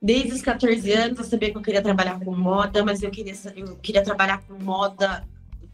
Desde 0.00 0.32
os 0.32 0.42
14 0.42 0.92
anos 0.92 1.18
eu 1.18 1.24
sabia 1.24 1.50
que 1.50 1.56
eu 1.56 1.62
queria 1.62 1.82
trabalhar 1.82 2.20
com 2.20 2.36
moda, 2.36 2.84
mas 2.84 3.02
eu 3.02 3.10
queria, 3.10 3.34
eu 3.56 3.74
queria 3.76 4.02
trabalhar 4.04 4.40
com 4.42 4.54
moda 4.62 5.24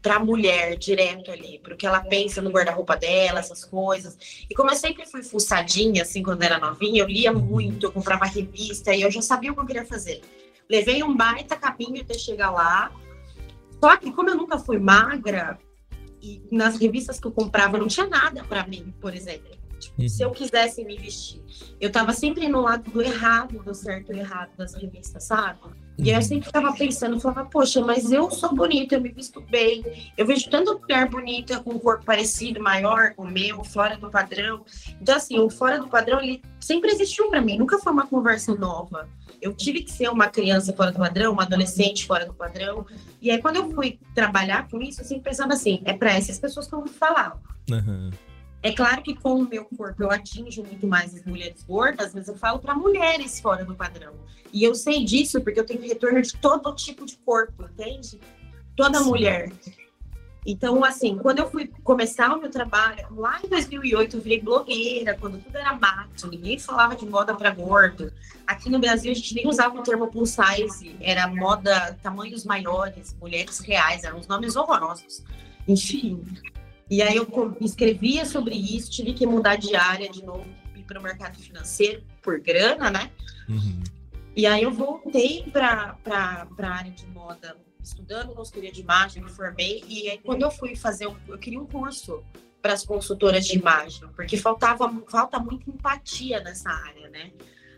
para 0.05 0.17
a 0.17 0.19
mulher 0.19 0.77
direto 0.77 1.31
ali, 1.31 1.59
porque 1.63 1.83
ela 1.83 1.99
pensa 1.99 2.39
no 2.39 2.51
guarda-roupa 2.51 2.95
dela, 2.95 3.39
essas 3.39 3.65
coisas. 3.65 4.15
E 4.47 4.53
como 4.53 4.69
eu 4.69 4.75
sempre 4.75 5.03
fui 5.07 5.23
fuçadinha, 5.23 6.03
assim, 6.03 6.21
quando 6.21 6.43
era 6.43 6.59
novinha, 6.59 7.01
eu 7.01 7.07
lia 7.07 7.33
muito, 7.33 7.87
eu 7.87 7.91
comprava 7.91 8.23
revista 8.25 8.93
e 8.93 9.01
eu 9.01 9.09
já 9.09 9.23
sabia 9.23 9.51
o 9.51 9.55
que 9.55 9.61
eu 9.61 9.65
queria 9.65 9.83
fazer. 9.83 10.21
Levei 10.69 11.01
um 11.01 11.17
baita 11.17 11.55
caminho 11.55 12.03
até 12.03 12.13
chegar 12.13 12.51
lá. 12.51 12.91
Só 13.83 13.97
que 13.97 14.11
como 14.11 14.29
eu 14.29 14.35
nunca 14.35 14.59
fui 14.59 14.77
magra, 14.77 15.57
e 16.21 16.39
nas 16.51 16.77
revistas 16.77 17.19
que 17.19 17.25
eu 17.25 17.31
comprava 17.31 17.79
não 17.79 17.87
tinha 17.87 18.05
nada 18.05 18.43
para 18.43 18.67
mim, 18.67 18.93
por 19.01 19.15
exemplo. 19.15 19.57
Tipo, 19.79 20.03
uhum. 20.03 20.07
Se 20.07 20.21
eu 20.21 20.29
quisesse 20.29 20.85
me 20.85 20.97
vestir, 20.97 21.41
eu 21.81 21.91
tava 21.91 22.13
sempre 22.13 22.47
no 22.47 22.61
lado 22.61 22.91
do 22.91 23.01
errado, 23.01 23.57
do 23.63 23.73
certo 23.73 24.13
e 24.13 24.19
errado 24.19 24.51
das 24.55 24.75
revistas, 24.75 25.23
sabe? 25.23 25.61
E 25.97 26.09
eu 26.09 26.21
sempre 26.21 26.47
ficava 26.47 26.73
pensando, 26.73 27.19
falava, 27.19 27.45
poxa, 27.49 27.79
mas 27.81 28.11
eu 28.11 28.29
sou 28.29 28.53
bonita, 28.53 28.95
eu 28.95 29.01
me 29.01 29.09
visto 29.09 29.39
bem. 29.41 29.83
Eu 30.17 30.25
vejo 30.25 30.49
tanta 30.49 30.73
mulher 30.73 31.09
bonita 31.09 31.59
com 31.61 31.71
um 31.71 31.79
corpo 31.79 32.05
parecido, 32.05 32.61
maior 32.61 33.13
com 33.15 33.23
o 33.23 33.31
meu, 33.31 33.63
fora 33.63 33.97
do 33.97 34.09
padrão. 34.09 34.65
Então, 35.01 35.15
assim, 35.15 35.39
o 35.39 35.49
fora 35.49 35.79
do 35.79 35.87
padrão, 35.87 36.21
ele 36.21 36.41
sempre 36.59 36.91
existiu 36.91 37.29
para 37.29 37.41
mim, 37.41 37.57
nunca 37.57 37.79
foi 37.79 37.93
uma 37.93 38.07
conversa 38.07 38.53
nova. 38.55 39.07
Eu 39.41 39.53
tive 39.53 39.83
que 39.83 39.91
ser 39.91 40.09
uma 40.09 40.27
criança 40.27 40.73
fora 40.73 40.91
do 40.91 40.99
padrão, 40.99 41.31
uma 41.31 41.43
adolescente 41.43 42.05
fora 42.05 42.25
do 42.25 42.33
padrão. 42.33 42.85
E 43.21 43.31
aí, 43.31 43.41
quando 43.41 43.57
eu 43.57 43.71
fui 43.71 43.99
trabalhar 44.13 44.67
com 44.69 44.81
isso, 44.81 45.01
eu 45.01 45.05
sempre 45.05 45.23
pensava 45.23 45.53
assim, 45.53 45.81
é 45.85 45.93
para 45.93 46.11
essas 46.11 46.39
pessoas 46.39 46.67
que 46.67 46.73
eu 46.73 46.79
vou 46.79 46.89
falar. 46.89 47.39
Uhum. 47.69 48.11
É 48.65 48.71
claro 48.71 49.03
que 49.03 49.13
com 49.13 49.35
o 49.35 49.47
meu 49.47 49.63
corpo 49.63 50.01
eu 50.01 50.09
atinjo 50.09 50.63
muito 50.63 50.87
mais 50.87 51.13
as 51.13 51.23
mulheres 51.23 51.63
gordas, 51.63 52.15
mas 52.15 52.27
eu 52.27 52.35
falo 52.35 52.57
para 52.57 52.73
mulheres 52.73 53.39
fora 53.39 53.63
do 53.63 53.75
padrão. 53.75 54.15
E 54.51 54.63
eu 54.63 54.73
sei 54.73 55.05
disso 55.05 55.39
porque 55.39 55.59
eu 55.59 55.63
tenho 55.63 55.83
retorno 55.83 56.19
de 56.19 56.35
todo 56.35 56.73
tipo 56.73 57.05
de 57.05 57.15
corpo, 57.17 57.65
entende? 57.65 58.19
Toda 58.75 58.97
Sim. 58.97 59.05
mulher. 59.05 59.51
Então, 60.43 60.83
assim, 60.83 61.15
quando 61.15 61.37
eu 61.39 61.51
fui 61.51 61.71
começar 61.83 62.35
o 62.35 62.39
meu 62.39 62.49
trabalho, 62.49 63.05
lá 63.15 63.39
em 63.43 63.47
2008, 63.47 64.17
eu 64.17 64.21
virei 64.21 64.41
blogueira, 64.41 65.15
quando 65.15 65.37
tudo 65.43 65.55
era 65.55 65.73
mato, 65.73 66.27
ninguém 66.27 66.57
falava 66.57 66.95
de 66.95 67.05
moda 67.05 67.35
para 67.35 67.51
gordo. 67.51 68.11
Aqui 68.47 68.67
no 68.71 68.79
Brasil, 68.79 69.11
a 69.11 69.15
gente 69.15 69.35
nem 69.35 69.47
usava 69.47 69.79
o 69.79 69.83
termo 69.83 70.07
plus 70.07 70.31
size, 70.31 70.95
era 70.99 71.27
moda 71.27 71.95
tamanhos 72.01 72.43
maiores, 72.43 73.15
mulheres 73.21 73.59
reais, 73.59 74.03
eram 74.03 74.17
uns 74.17 74.27
nomes 74.27 74.55
horrorosos. 74.55 75.23
Enfim, 75.67 76.23
e 76.89 77.01
aí 77.01 77.15
eu 77.15 77.27
escrevia 77.61 78.25
sobre 78.25 78.55
isso, 78.55 78.91
tive 78.91 79.13
que 79.13 79.25
mudar 79.25 79.55
de 79.55 79.75
área 79.75 80.09
de 80.09 80.23
novo, 80.23 80.45
ir 80.75 80.83
para 80.83 80.99
o 80.99 81.03
mercado 81.03 81.37
financeiro 81.39 82.03
por 82.21 82.39
grana, 82.39 82.91
né? 82.91 83.11
Uhum. 83.49 83.83
E 84.35 84.45
aí 84.45 84.63
eu 84.63 84.71
voltei 84.71 85.43
para 85.51 85.97
a 86.05 86.67
área 86.67 86.91
de 86.91 87.07
moda, 87.07 87.57
estudando 87.81 88.33
consultoria 88.33 88.71
de 88.71 88.81
imagem, 88.81 89.23
me 89.23 89.29
formei. 89.29 89.83
E 89.87 90.09
aí 90.09 90.17
quando 90.19 90.43
eu 90.43 90.51
fui 90.51 90.75
fazer, 90.75 91.07
um, 91.07 91.15
eu 91.27 91.37
queria 91.37 91.59
um 91.59 91.65
curso 91.65 92.23
para 92.61 92.73
as 92.73 92.83
consultoras 92.83 93.45
de 93.45 93.57
imagem, 93.57 94.07
porque 94.15 94.37
faltava 94.37 94.91
falta 95.07 95.39
muita 95.39 95.69
empatia 95.69 96.41
nessa 96.41 96.69
área, 96.69 97.09
né? 97.09 97.31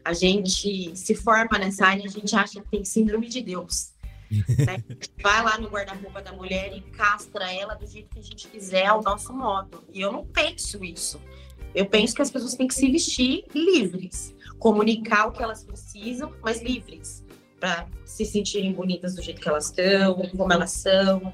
A 0.04 0.14
gente 0.14 0.96
se 0.96 1.14
forma 1.14 1.58
nessa 1.58 1.86
área, 1.86 2.06
a 2.06 2.10
gente 2.10 2.34
acha 2.36 2.62
que 2.62 2.70
tem 2.70 2.86
síndrome 2.86 3.28
de 3.28 3.42
Deus. 3.42 3.94
Né? 4.32 4.84
Vai 5.22 5.44
lá 5.44 5.58
no 5.58 5.70
guarda-roupa 5.70 6.22
da 6.22 6.32
mulher 6.32 6.76
e 6.76 6.82
castra 6.82 7.52
ela 7.52 7.76
do 7.76 7.86
jeito 7.86 8.10
que 8.10 8.20
a 8.20 8.24
gente 8.24 8.48
quiser, 8.48 8.86
ao 8.86 9.02
nosso 9.02 9.34
modo. 9.34 9.84
E 9.94 10.02
eu 10.02 10.12
não 10.12 10.26
penso 10.26 10.84
isso. 10.84 11.22
Eu 11.74 11.86
penso 11.86 12.16
que 12.16 12.22
as 12.22 12.32
pessoas 12.32 12.56
têm 12.56 12.68
que 12.68 12.74
se 12.74 12.90
vestir 12.90 13.46
livres, 13.54 14.36
comunicar 14.58 15.28
o 15.28 15.32
que 15.32 15.44
elas 15.44 15.64
precisam, 15.64 16.34
mas 16.42 16.62
livres, 16.62 17.24
para 17.60 17.88
se 18.06 18.26
sentirem 18.26 18.74
bonitas 18.74 19.16
do 19.16 19.22
jeito 19.22 19.42
que 19.42 19.50
elas 19.50 19.66
estão, 19.66 20.16
como 20.16 20.52
elas 20.52 20.72
são, 20.72 21.34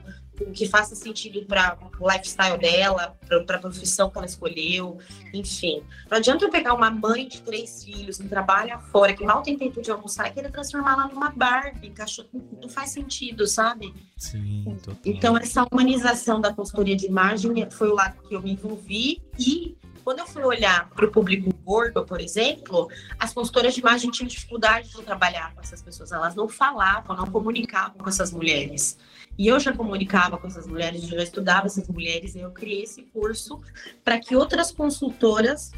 que 0.52 0.68
faça 0.68 0.96
sentido 0.96 1.46
para 1.46 1.78
o 2.00 2.12
lifestyle 2.12 2.58
dela, 2.58 3.18
para 3.46 3.58
a 3.58 3.60
profissão 3.60 4.10
que 4.10 4.18
ela 4.18 4.26
escolheu, 4.26 4.98
enfim. 5.34 5.84
Não 6.10 6.18
adianta 6.18 6.46
eu 6.46 6.50
pegar 6.50 6.74
uma 6.74 6.90
mãe 6.90 7.28
de 7.28 7.42
três 7.42 7.84
filhos 7.84 8.18
que 8.18 8.28
trabalha 8.28 8.80
fora, 8.80 9.14
que 9.14 9.24
mal 9.24 9.42
tem 9.42 9.58
tempo 9.58 9.82
de 9.82 9.92
almoçar, 9.92 10.28
e 10.28 10.32
querer 10.32 10.52
transformá-la 10.52 11.08
numa 11.08 11.30
Barbie, 11.30 11.90
cachorro, 11.92 12.30
não 12.62 12.70
faz 12.70 12.92
sentido, 12.92 13.48
sabe? 13.48 13.94
Sim, 14.18 14.78
total. 14.84 15.02
Então, 15.06 15.38
essa 15.38 15.66
humanização 15.72 16.42
da 16.42 16.54
consultoria 16.54 16.96
de 16.96 17.06
imagem 17.06 17.70
foi 17.72 17.90
o 17.90 17.96
lado 17.96 18.22
que 18.28 18.36
eu 18.36 18.42
me 18.42 18.52
envolvi 18.52 19.22
e 19.38 19.78
quando 20.04 20.20
eu 20.20 20.28
fui 20.28 20.44
olhar 20.44 20.90
para 20.90 21.06
o 21.06 21.12
público 21.12 21.50
gordo, 21.64 22.04
por 22.04 22.20
exemplo, 22.20 22.90
as 23.18 23.34
consultoras 23.34 23.74
de 23.74 23.80
imagem 23.80 24.12
tinham 24.12 24.28
dificuldade 24.28 24.90
de 24.90 25.02
trabalhar 25.02 25.54
com 25.54 25.62
essas 25.62 25.82
pessoas. 25.82 26.12
Elas 26.12 26.36
não 26.36 26.50
falavam, 26.50 27.16
não 27.16 27.28
comunicavam 27.28 27.98
com 27.98 28.10
essas 28.10 28.32
mulheres. 28.32 28.98
E 29.38 29.48
eu 29.48 29.60
já 29.60 29.74
comunicava 29.74 30.38
com 30.38 30.48
essas 30.48 30.68
mulheres, 30.68 31.04
eu 31.04 31.18
já 31.18 31.24
estudava 31.24 31.66
essas 31.66 31.88
mulheres, 31.88 32.36
eu 32.36 32.52
criei 32.52 32.84
esse 32.84 33.02
curso 33.04 33.60
para 34.04 34.20
que 34.20 34.36
outras 34.36 34.72
consultoras 34.72 35.72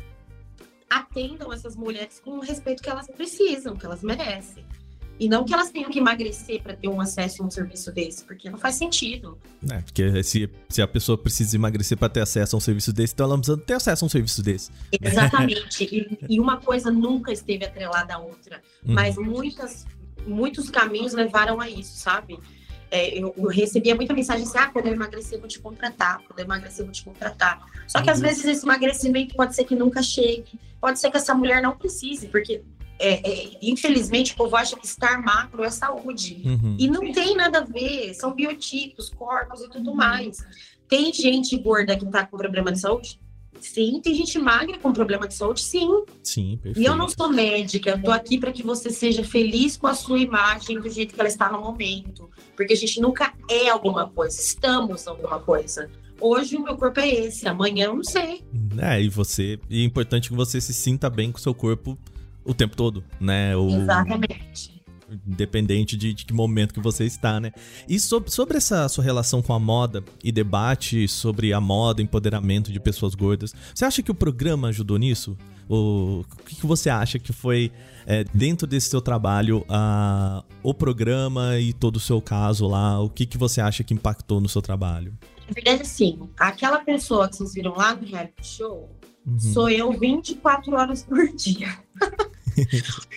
atendam 0.90 1.52
essas 1.52 1.76
mulheres 1.76 2.20
com 2.24 2.32
o 2.32 2.42
respeito 2.42 2.84
que 2.84 2.90
elas 2.90 3.08
precisam, 3.08 3.76
que 3.76 3.86
elas 3.86 4.04
merecem. 4.04 4.66
E 5.18 5.30
não 5.30 5.46
que 5.46 5.54
elas 5.54 5.72
tenham 5.72 5.90
que 5.90 6.00
emagrecer 6.00 6.62
para 6.62 6.76
ter 6.76 6.90
um 6.90 7.00
acesso 7.00 7.42
a 7.42 7.46
um 7.46 7.50
serviço 7.50 7.92
desse, 7.92 8.26
porque 8.26 8.50
não 8.50 8.58
faz 8.58 8.76
sentido. 8.76 9.38
É, 9.72 9.80
porque 9.80 10.24
se, 10.24 10.50
se 10.68 10.82
a 10.82 10.88
pessoa 10.88 11.18
precisa 11.18 11.56
emagrecer 11.56 11.98
para 11.98 12.10
ter 12.10 12.20
acesso 12.20 12.56
a 12.56 12.58
um 12.58 12.60
serviço 12.60 12.92
desse, 12.92 13.14
então 13.14 13.26
ela 13.26 13.38
precisa 13.38 13.58
ter 13.58 13.74
acesso 13.76 14.04
a 14.04 14.08
um 14.08 14.10
serviço 14.10 14.44
desse. 14.44 14.72
Exatamente. 15.02 15.86
e, 15.86 16.18
e, 16.36 16.40
uma 16.40 16.58
coisa 16.58 16.92
nunca 16.92 17.32
esteve 17.32 17.64
atrelada 17.64 18.16
à 18.16 18.18
outra. 18.18 18.62
Uhum. 18.86 18.94
Mas 18.94 19.16
muitas, 19.16 19.86
muitos 20.28 20.70
caminhos 20.70 21.14
levaram 21.14 21.62
a 21.62 21.70
isso, 21.70 21.98
sabe? 21.98 22.38
É, 22.96 23.20
eu, 23.20 23.34
eu, 23.38 23.50
recebia 23.50 23.94
muita 23.94 24.14
mensagem 24.14 24.44
assim: 24.44 24.58
ah, 24.58 24.68
quando 24.68 24.88
eu 24.88 24.94
emagrecer, 24.94 25.34
eu 25.34 25.40
vou 25.42 25.50
te 25.50 25.60
contratar. 25.60 26.22
Quando 26.26 26.40
eu 26.40 26.46
emagrecer, 26.46 26.86
vou 26.86 26.94
te 26.94 27.04
contratar. 27.04 27.66
Só 27.88 28.02
que 28.02 28.08
uhum. 28.08 28.14
às 28.14 28.22
vezes 28.22 28.46
esse 28.46 28.66
emagrecimento 28.66 29.36
pode 29.36 29.54
ser 29.54 29.66
que 29.66 29.76
nunca 29.76 30.02
chegue. 30.02 30.60
Pode 30.80 31.00
ser 31.00 31.12
que 31.12 31.18
essa 31.18 31.36
mulher 31.36 31.62
não 31.62 31.76
precise, 31.76 32.28
porque 32.28 32.64
é, 32.98 33.30
é, 33.30 33.58
infelizmente, 33.62 34.34
o 34.34 34.38
povo 34.38 34.56
acha 34.56 34.78
que 34.78 34.86
estar 34.86 35.22
magro 35.22 35.64
é 35.64 35.70
saúde. 35.70 36.42
Uhum. 36.46 36.78
E 36.80 36.88
não 36.88 37.12
tem 37.12 37.36
nada 37.36 37.60
a 37.60 37.64
ver, 37.64 38.14
são 38.14 38.34
biotipos, 38.34 39.10
corpos 39.10 39.62
e 39.62 39.70
tudo 39.70 39.94
mais. 39.94 40.38
Tem 40.88 41.12
gente 41.12 41.58
gorda 41.58 41.98
que 41.98 42.06
está 42.06 42.26
com 42.26 42.38
problema 42.38 42.72
de 42.72 42.80
saúde? 42.80 43.20
Sim. 43.60 44.00
Tem 44.02 44.14
gente 44.14 44.38
magra 44.40 44.78
com 44.78 44.94
problema 44.94 45.28
de 45.28 45.34
saúde? 45.34 45.62
Sim. 45.62 46.04
Sim, 46.24 46.60
perfeito. 46.62 46.80
E 46.80 46.86
eu 46.86 46.96
não 46.96 47.08
sou 47.08 47.30
médica, 47.30 47.92
eu 47.92 48.02
tô 48.02 48.12
aqui 48.12 48.38
para 48.38 48.52
que 48.52 48.64
você 48.64 48.90
seja 48.90 49.24
feliz 49.24 49.78
com 49.78 49.88
a 49.88 49.94
sua 49.94 50.20
imagem 50.20 50.80
do 50.80 50.90
jeito 50.90 51.14
que 51.14 51.20
ela 51.20 51.30
está 51.30 51.52
no 51.52 51.62
momento. 51.62 52.30
Porque 52.56 52.74
a 52.74 52.78
gente 52.78 53.00
nunca 53.00 53.34
é 53.50 53.70
alguma 53.70 54.10
coisa, 54.10 54.40
estamos 54.40 55.08
alguma 55.08 55.40
coisa. 55.40 55.90
Hoje 56.20 56.56
o 56.56 56.64
meu 56.64 56.78
corpo 56.78 57.00
é 57.00 57.10
esse, 57.10 57.48
amanhã 57.48 57.86
eu 57.86 57.96
não 57.96 58.04
sei. 58.04 58.44
É, 58.78 59.02
e 59.02 59.10
você. 59.10 59.60
E 59.70 59.82
é 59.82 59.86
importante 59.86 60.30
que 60.30 60.36
você 60.36 60.62
se 60.62 60.74
sinta 60.74 61.10
bem 61.10 61.32
com 61.32 61.38
o 61.38 61.42
seu 61.42 61.54
corpo 61.54 61.98
o 62.44 62.54
tempo 62.54 62.76
todo, 62.76 63.04
né? 63.20 63.56
O, 63.58 63.70
Exatamente. 63.70 64.75
Independente 65.28 65.96
de, 65.96 66.14
de, 66.14 66.26
que 66.26 66.34
momento 66.34 66.74
que 66.74 66.80
você 66.80 67.06
está, 67.06 67.40
né? 67.40 67.52
E 67.88 68.00
sobre, 68.00 68.32
sobre 68.32 68.58
essa 68.58 68.88
sua 68.90 69.04
relação 69.04 69.42
com 69.42 69.54
a 69.54 69.60
moda 69.60 70.04
e 70.24 70.32
debate 70.32 71.08
sobre 71.08 71.54
a 71.54 71.62
moda, 71.62 72.02
empoderamento 72.02 72.72
de 72.72 72.80
pessoas 72.80 73.14
gordas, 73.14 73.54
você 73.74 73.86
acha 73.86 74.02
que 74.02 74.12
o 74.12 74.16
programa 74.16 74.70
ajudou 74.70 74.98
nisso? 74.98 75.38
O, 75.70 76.22
o 76.22 76.44
que, 76.46 76.56
que 76.56 76.66
você 76.66 76.90
acha 76.90 77.20
que 77.20 77.32
foi, 77.32 77.72
é, 78.06 78.24
dentro 78.34 78.68
desse 78.68 78.90
seu 78.90 79.02
trabalho, 79.02 79.66
a, 79.70 80.44
o 80.64 80.74
programa 80.74 81.60
e 81.60 81.74
todo 81.74 81.98
o 81.98 82.00
seu 82.00 82.22
caso 82.22 82.68
lá, 82.68 83.00
o 83.00 83.10
que, 83.10 83.26
que 83.26 83.38
você 83.38 83.62
acha 83.62 83.84
que 83.84 83.94
impactou 83.94 84.42
no 84.42 84.50
seu 84.50 84.62
trabalho? 84.62 85.14
Na 85.48 85.54
verdade, 85.54 85.82
assim, 85.84 86.20
aquela 86.38 86.80
pessoa 86.80 87.30
que 87.30 87.36
vocês 87.36 87.54
viram 87.54 87.76
lá 87.76 87.96
no 87.96 88.06
reality 88.08 88.46
show, 88.46 88.90
uhum. 89.26 89.40
sou 89.40 89.70
eu 89.70 89.92
24 89.92 90.76
horas 90.76 91.04
por 91.04 91.28
dia. 91.36 91.78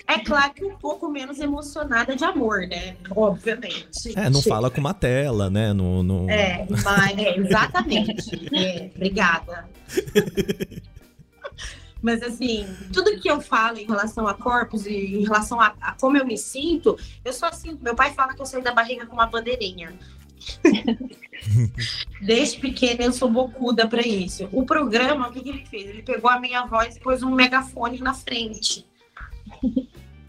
é 0.07 0.19
claro 0.19 0.53
que 0.53 0.65
um 0.65 0.77
pouco 0.77 1.09
menos 1.09 1.39
emocionada 1.39 2.17
de 2.17 2.25
amor, 2.25 2.61
né? 2.67 2.97
Obviamente. 3.11 4.17
É, 4.17 4.29
não 4.29 4.43
fala 4.43 4.71
com 4.71 4.81
uma 4.81 4.95
tela, 4.95 5.49
né? 5.49 5.73
No, 5.73 6.03
no... 6.03 6.29
É, 6.31 6.67
mas, 6.85 7.19
é, 7.19 7.39
exatamente. 7.39 8.49
É, 8.55 8.91
obrigada. 8.95 9.69
Mas 12.01 12.23
assim, 12.23 12.67
tudo 12.93 13.19
que 13.19 13.29
eu 13.29 13.41
falo 13.41 13.79
em 13.79 13.87
relação 13.87 14.27
a 14.29 14.35
corpos 14.35 14.87
e 14.87 14.95
em 14.95 15.25
relação 15.25 15.61
a, 15.61 15.75
a, 15.81 15.93
como 15.93 16.17
eu 16.17 16.25
me 16.25 16.39
sinto, 16.39 16.97
eu 17.25 17.33
sou 17.33 17.49
assim. 17.49 17.77
Meu 17.83 17.95
pai 17.95 18.13
fala 18.13 18.35
que 18.35 18.41
eu 18.41 18.47
saí 18.47 18.63
da 18.63 18.73
barriga 18.73 19.07
com 19.07 19.15
uma 19.15 19.27
bandeirinha. 19.27 19.93
Desde 22.23 22.59
pequena 22.59 23.05
eu 23.05 23.13
sou 23.13 23.31
bocuda 23.31 23.87
para 23.87 24.07
isso. 24.07 24.49
O 24.53 24.65
programa, 24.65 25.29
o 25.29 25.33
que, 25.33 25.41
que 25.41 25.49
ele 25.49 25.67
fez? 25.67 25.89
Ele 25.89 26.03
pegou 26.03 26.31
a 26.31 26.39
minha 26.39 26.65
voz 26.67 26.97
e 26.97 27.01
pôs 27.01 27.23
um 27.23 27.31
megafone 27.31 27.99
na 27.99 28.15
frente. 28.15 28.87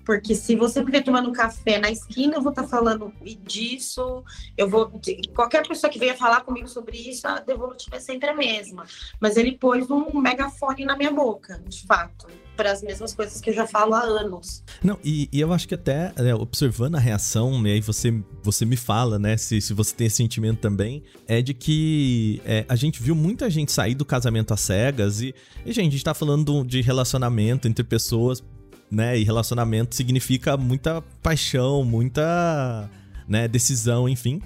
Porque 0.10 0.34
se 0.34 0.56
você 0.56 0.84
me 0.84 0.92
ver 0.92 1.04
tomando 1.04 1.32
café 1.32 1.78
na 1.78 1.92
esquina, 1.92 2.38
eu 2.38 2.42
vou 2.42 2.50
estar 2.50 2.64
tá 2.64 2.68
falando 2.68 3.14
disso, 3.44 4.24
eu 4.58 4.68
vou. 4.68 4.92
Qualquer 5.36 5.68
pessoa 5.68 5.88
que 5.88 6.00
venha 6.00 6.16
falar 6.16 6.42
comigo 6.42 6.68
sobre 6.68 6.98
isso, 6.98 7.28
a 7.28 7.40
devolutiva 7.40 7.98
é 7.98 8.00
sempre 8.00 8.28
a 8.28 8.36
mesma. 8.36 8.86
Mas 9.20 9.38
ele 9.38 9.52
pôs 9.52 9.88
um 9.92 10.20
megafone 10.20 10.84
na 10.84 10.98
minha 10.98 11.12
boca, 11.12 11.62
de 11.68 11.86
fato 11.86 12.26
para 12.58 12.74
as 12.74 12.82
mesmas 12.82 13.14
coisas 13.14 13.40
que 13.40 13.52
eu 13.52 13.54
já 13.54 13.66
falo 13.66 13.94
há 13.94 14.02
anos. 14.02 14.62
Não, 14.84 15.00
e, 15.02 15.30
e 15.32 15.40
eu 15.40 15.54
acho 15.54 15.66
que 15.66 15.76
até 15.76 16.12
é, 16.18 16.36
observando 16.36 16.96
a 16.96 17.00
reação, 17.00 17.66
e 17.66 17.72
aí 17.72 17.80
você, 17.80 18.22
você 18.44 18.66
me 18.66 18.76
fala, 18.76 19.18
né, 19.18 19.38
se, 19.38 19.62
se 19.62 19.74
você 19.74 19.96
tem 19.96 20.08
esse 20.08 20.18
sentimento 20.18 20.60
também, 20.60 21.02
é 21.26 21.42
de 21.42 21.54
que 21.54 22.42
é, 22.44 22.66
a 22.68 22.76
gente 22.76 23.02
viu 23.02 23.16
muita 23.16 23.50
gente 23.50 23.72
sair 23.72 23.96
do 23.96 24.04
casamento 24.04 24.54
às 24.54 24.60
cegas 24.60 25.22
e, 25.22 25.34
e 25.66 25.72
gente, 25.72 25.88
a 25.88 25.92
gente 25.92 26.04
tá 26.04 26.14
falando 26.14 26.66
de 26.66 26.82
relacionamento 26.82 27.66
entre 27.66 27.82
pessoas 27.82 28.44
né? 28.92 29.18
E 29.18 29.24
relacionamento 29.24 29.96
significa 29.96 30.58
muita 30.58 31.02
paixão, 31.22 31.84
muita 31.84 32.90
né, 33.28 33.48
decisão, 33.48 34.10
enfim. 34.10 34.42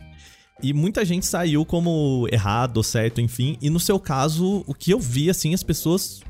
E 0.61 0.73
muita 0.73 1.03
gente 1.03 1.25
saiu 1.25 1.65
como 1.65 2.27
errado 2.31 2.77
ou 2.77 2.83
certo, 2.83 3.19
enfim. 3.19 3.57
E 3.61 3.69
no 3.69 3.79
seu 3.79 3.99
caso, 3.99 4.63
o 4.67 4.73
que 4.73 4.91
eu 4.91 4.99
vi, 4.99 5.29
assim, 5.29 5.53
as 5.53 5.63
pessoas. 5.63 6.21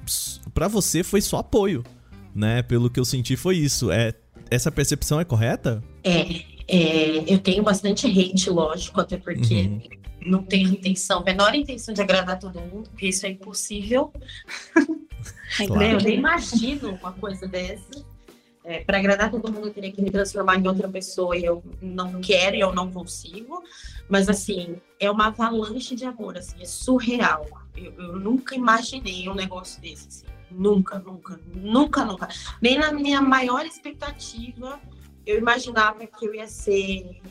para 0.54 0.68
você 0.68 1.04
foi 1.04 1.22
só 1.22 1.38
apoio, 1.38 1.84
né? 2.34 2.64
Pelo 2.64 2.90
que 2.90 3.00
eu 3.00 3.06
senti 3.06 3.36
foi 3.36 3.58
isso. 3.58 3.92
É, 3.92 4.14
essa 4.50 4.72
percepção 4.72 5.20
é 5.20 5.26
correta? 5.26 5.84
É, 6.04 6.22
é 6.68 7.34
eu 7.34 7.40
tenho 7.40 7.62
bastante 7.62 8.08
hate, 8.08 8.50
lógico, 8.50 9.02
até 9.02 9.18
porque 9.18 9.64
uhum. 9.64 9.82
não 10.26 10.44
tenho 10.44 10.70
intenção, 10.70 11.24
menor 11.24 11.54
intenção 11.54 11.94
de 11.94 12.02
agradar 12.02 12.40
todo 12.40 12.60
mundo, 12.60 12.90
porque 12.90 13.08
isso 13.08 13.26
é 13.26 13.30
impossível. 13.30 14.12
Claro. 15.68 15.84
Eu 15.84 15.98
nem 16.00 16.18
imagino 16.18 16.92
uma 16.92 17.12
coisa 17.14 17.48
dessa. 17.48 18.06
É, 18.66 18.80
para 18.82 18.98
agradar 18.98 19.30
todo 19.30 19.52
mundo, 19.52 19.68
eu 19.68 19.74
teria 19.74 19.92
que 19.92 20.02
me 20.02 20.10
transformar 20.10 20.58
em 20.58 20.66
outra 20.66 20.88
pessoa 20.88 21.38
e 21.38 21.44
eu 21.44 21.62
não 21.82 22.22
quero 22.22 22.56
e 22.56 22.62
eu 22.62 22.74
não 22.74 22.90
consigo. 22.90 23.62
Mas, 24.08 24.30
assim, 24.30 24.78
é 25.00 25.12
uma 25.12 25.28
avalanche 25.28 25.96
de 25.96 26.06
amor, 26.06 26.38
assim, 26.38 26.62
é 26.62 26.66
surreal. 26.66 27.46
Eu, 27.76 27.92
eu 27.94 28.20
nunca 28.20 28.56
imaginei 28.56 29.28
um 29.28 29.36
negócio 29.36 29.82
desse, 29.82 30.08
assim. 30.08 30.26
Nunca, 30.50 31.00
nunca, 31.00 31.40
nunca, 31.54 32.06
nunca. 32.06 32.28
Nem 32.62 32.78
na 32.78 32.92
minha 32.92 33.20
maior 33.22 33.66
expectativa 33.66 34.80
eu 35.26 35.38
imaginava 35.38 36.06
que 36.06 36.26
eu 36.26 36.36
ia 36.36 36.48
ser 36.48 37.22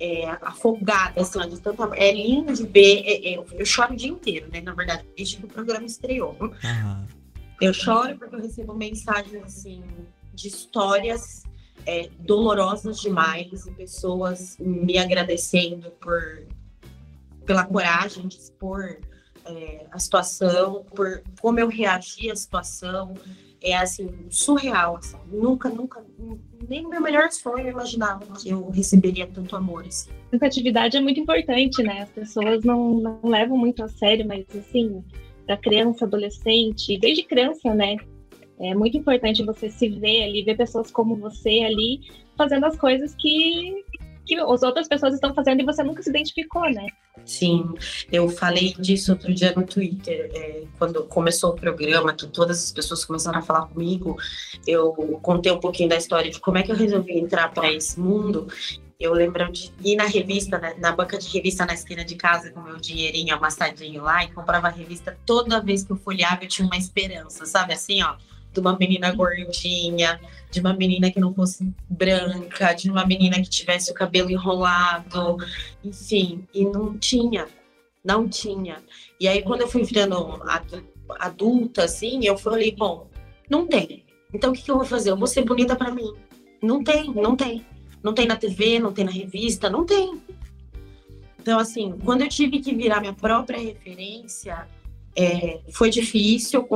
é, 0.00 0.26
afogada, 0.42 1.20
assim, 1.20 1.48
de 1.48 1.60
tanto 1.60 1.82
amor. 1.82 1.96
É 1.96 2.12
lindo 2.12 2.52
de 2.52 2.66
ver. 2.66 3.02
É, 3.04 3.34
é, 3.34 3.44
eu 3.52 3.64
choro 3.64 3.92
o 3.92 3.96
dia 3.96 4.10
inteiro, 4.10 4.48
né? 4.52 4.60
Na 4.60 4.74
verdade, 4.74 5.04
desde 5.16 5.38
que 5.38 5.44
o 5.44 5.48
programa 5.48 5.86
estreou. 5.86 6.36
Uhum. 6.40 7.06
Eu 7.60 7.72
choro 7.72 8.16
porque 8.18 8.34
eu 8.34 8.40
recebo 8.40 8.74
mensagens 8.74 9.42
assim 9.42 9.82
de 10.34 10.48
histórias 10.48 11.42
é, 11.86 12.10
dolorosas 12.18 13.00
demais 13.00 13.66
e 13.66 13.70
pessoas 13.70 14.58
me 14.58 14.98
agradecendo 14.98 15.90
por 15.92 16.46
pela 17.46 17.64
coragem 17.64 18.26
de 18.26 18.36
expor 18.36 18.98
é, 19.44 19.86
a 19.92 19.98
situação, 19.98 20.84
por 20.94 21.22
como 21.40 21.60
eu 21.60 21.68
reagi 21.68 22.30
à 22.30 22.36
situação. 22.36 23.14
É 23.66 23.76
assim, 23.76 24.08
surreal. 24.30 24.96
Assim. 24.96 25.16
Nunca, 25.28 25.68
nunca, 25.68 26.04
nem 26.68 26.82
no 26.82 26.88
meu 26.88 27.00
melhor 27.00 27.30
sonho 27.32 27.66
eu 27.66 27.72
imaginava 27.72 28.24
que 28.38 28.48
eu 28.48 28.70
receberia 28.70 29.26
tanto 29.26 29.56
amor. 29.56 29.84
Assim. 29.84 30.10
Atividade 30.40 30.96
é 30.96 31.00
muito 31.00 31.18
importante, 31.18 31.82
né? 31.82 32.02
As 32.02 32.10
pessoas 32.10 32.62
não, 32.62 32.94
não 32.94 33.20
levam 33.24 33.58
muito 33.58 33.82
a 33.82 33.88
sério, 33.88 34.24
mas 34.24 34.44
assim, 34.56 35.02
da 35.48 35.56
criança, 35.56 36.04
adolescente, 36.04 36.96
desde 36.98 37.24
criança, 37.24 37.74
né? 37.74 37.96
É 38.60 38.72
muito 38.72 38.96
importante 38.96 39.44
você 39.44 39.68
se 39.68 39.88
ver 39.88 40.24
ali, 40.24 40.44
ver 40.44 40.56
pessoas 40.56 40.90
como 40.90 41.16
você 41.16 41.64
ali, 41.64 42.00
fazendo 42.38 42.66
as 42.66 42.76
coisas 42.78 43.14
que, 43.16 43.84
que 44.26 44.36
as 44.36 44.62
outras 44.62 44.88
pessoas 44.88 45.14
estão 45.14 45.32
fazendo 45.32 45.60
e 45.60 45.64
você 45.64 45.82
nunca 45.82 46.02
se 46.02 46.10
identificou, 46.10 46.68
né? 46.70 46.86
Sim, 47.24 47.72
eu 48.10 48.28
falei 48.28 48.74
disso 48.78 49.12
outro 49.12 49.32
dia 49.32 49.52
no 49.56 49.64
Twitter, 49.64 50.30
é, 50.34 50.64
quando 50.78 51.04
começou 51.04 51.50
o 51.50 51.56
programa, 51.56 52.12
que 52.12 52.26
todas 52.26 52.62
as 52.62 52.72
pessoas 52.72 53.04
começaram 53.04 53.38
a 53.38 53.42
falar 53.42 53.66
comigo, 53.66 54.16
eu 54.66 54.92
contei 55.22 55.50
um 55.50 55.60
pouquinho 55.60 55.88
da 55.88 55.96
história 55.96 56.30
de 56.30 56.40
como 56.40 56.58
é 56.58 56.62
que 56.62 56.72
eu 56.72 56.76
resolvi 56.76 57.18
entrar 57.18 57.52
para 57.52 57.72
esse 57.72 57.98
mundo 57.98 58.48
eu 58.98 59.12
lembro 59.12 59.50
de 59.52 59.70
ir 59.84 59.94
na 59.94 60.06
revista, 60.06 60.58
na, 60.58 60.74
na, 60.74 60.92
banca 60.92 61.18
de 61.18 61.28
revista 61.28 61.66
na 61.66 61.74
esquina 61.74 62.04
de 62.04 62.14
casa 62.14 62.50
com 62.50 62.60
meu 62.62 62.76
dinheirinho 62.76 63.34
amassadinho 63.34 64.02
lá 64.02 64.24
e 64.24 64.32
comprava 64.32 64.68
a 64.68 64.70
revista. 64.70 65.18
Toda 65.26 65.60
vez 65.60 65.84
que 65.84 65.92
eu 65.92 65.96
folheava, 65.96 66.44
eu 66.44 66.48
tinha 66.48 66.66
uma 66.66 66.78
esperança, 66.78 67.44
sabe? 67.44 67.74
Assim, 67.74 68.02
ó, 68.02 68.16
de 68.56 68.60
uma 68.60 68.74
menina 68.78 69.12
gordinha, 69.12 70.18
de 70.50 70.60
uma 70.60 70.72
menina 70.72 71.10
que 71.10 71.20
não 71.20 71.34
fosse 71.34 71.70
branca, 71.90 72.72
de 72.72 72.90
uma 72.90 73.04
menina 73.04 73.36
que 73.36 73.50
tivesse 73.50 73.90
o 73.90 73.94
cabelo 73.94 74.30
enrolado, 74.30 75.36
enfim, 75.84 76.46
e 76.54 76.64
não 76.64 76.96
tinha, 76.96 77.46
não 78.02 78.26
tinha. 78.26 78.82
E 79.20 79.28
aí, 79.28 79.42
quando 79.42 79.60
eu 79.60 79.68
fui 79.68 79.84
virando 79.84 80.40
adulta, 81.20 81.84
assim, 81.84 82.24
eu 82.24 82.38
falei, 82.38 82.74
bom, 82.74 83.08
não 83.50 83.66
tem. 83.66 84.04
Então, 84.32 84.50
o 84.50 84.54
que, 84.54 84.62
que 84.62 84.70
eu 84.70 84.76
vou 84.76 84.86
fazer? 84.86 85.10
Eu 85.10 85.18
vou 85.18 85.26
ser 85.26 85.44
bonita 85.44 85.76
para 85.76 85.90
mim. 85.90 86.14
Não 86.62 86.82
tem, 86.82 87.12
não 87.12 87.36
tem. 87.36 87.64
Não 88.02 88.14
tem 88.14 88.26
na 88.26 88.36
TV, 88.36 88.78
não 88.78 88.92
tem 88.92 89.04
na 89.04 89.10
revista, 89.10 89.68
não 89.68 89.84
tem. 89.84 90.18
Então, 91.38 91.58
assim, 91.58 91.94
quando 92.04 92.22
eu 92.22 92.28
tive 92.28 92.58
que 92.60 92.74
virar 92.74 93.00
minha 93.00 93.12
própria 93.12 93.58
referência, 93.58 94.66
é, 95.14 95.60
foi 95.72 95.90
difícil, 95.90 96.60
eu 96.60 96.66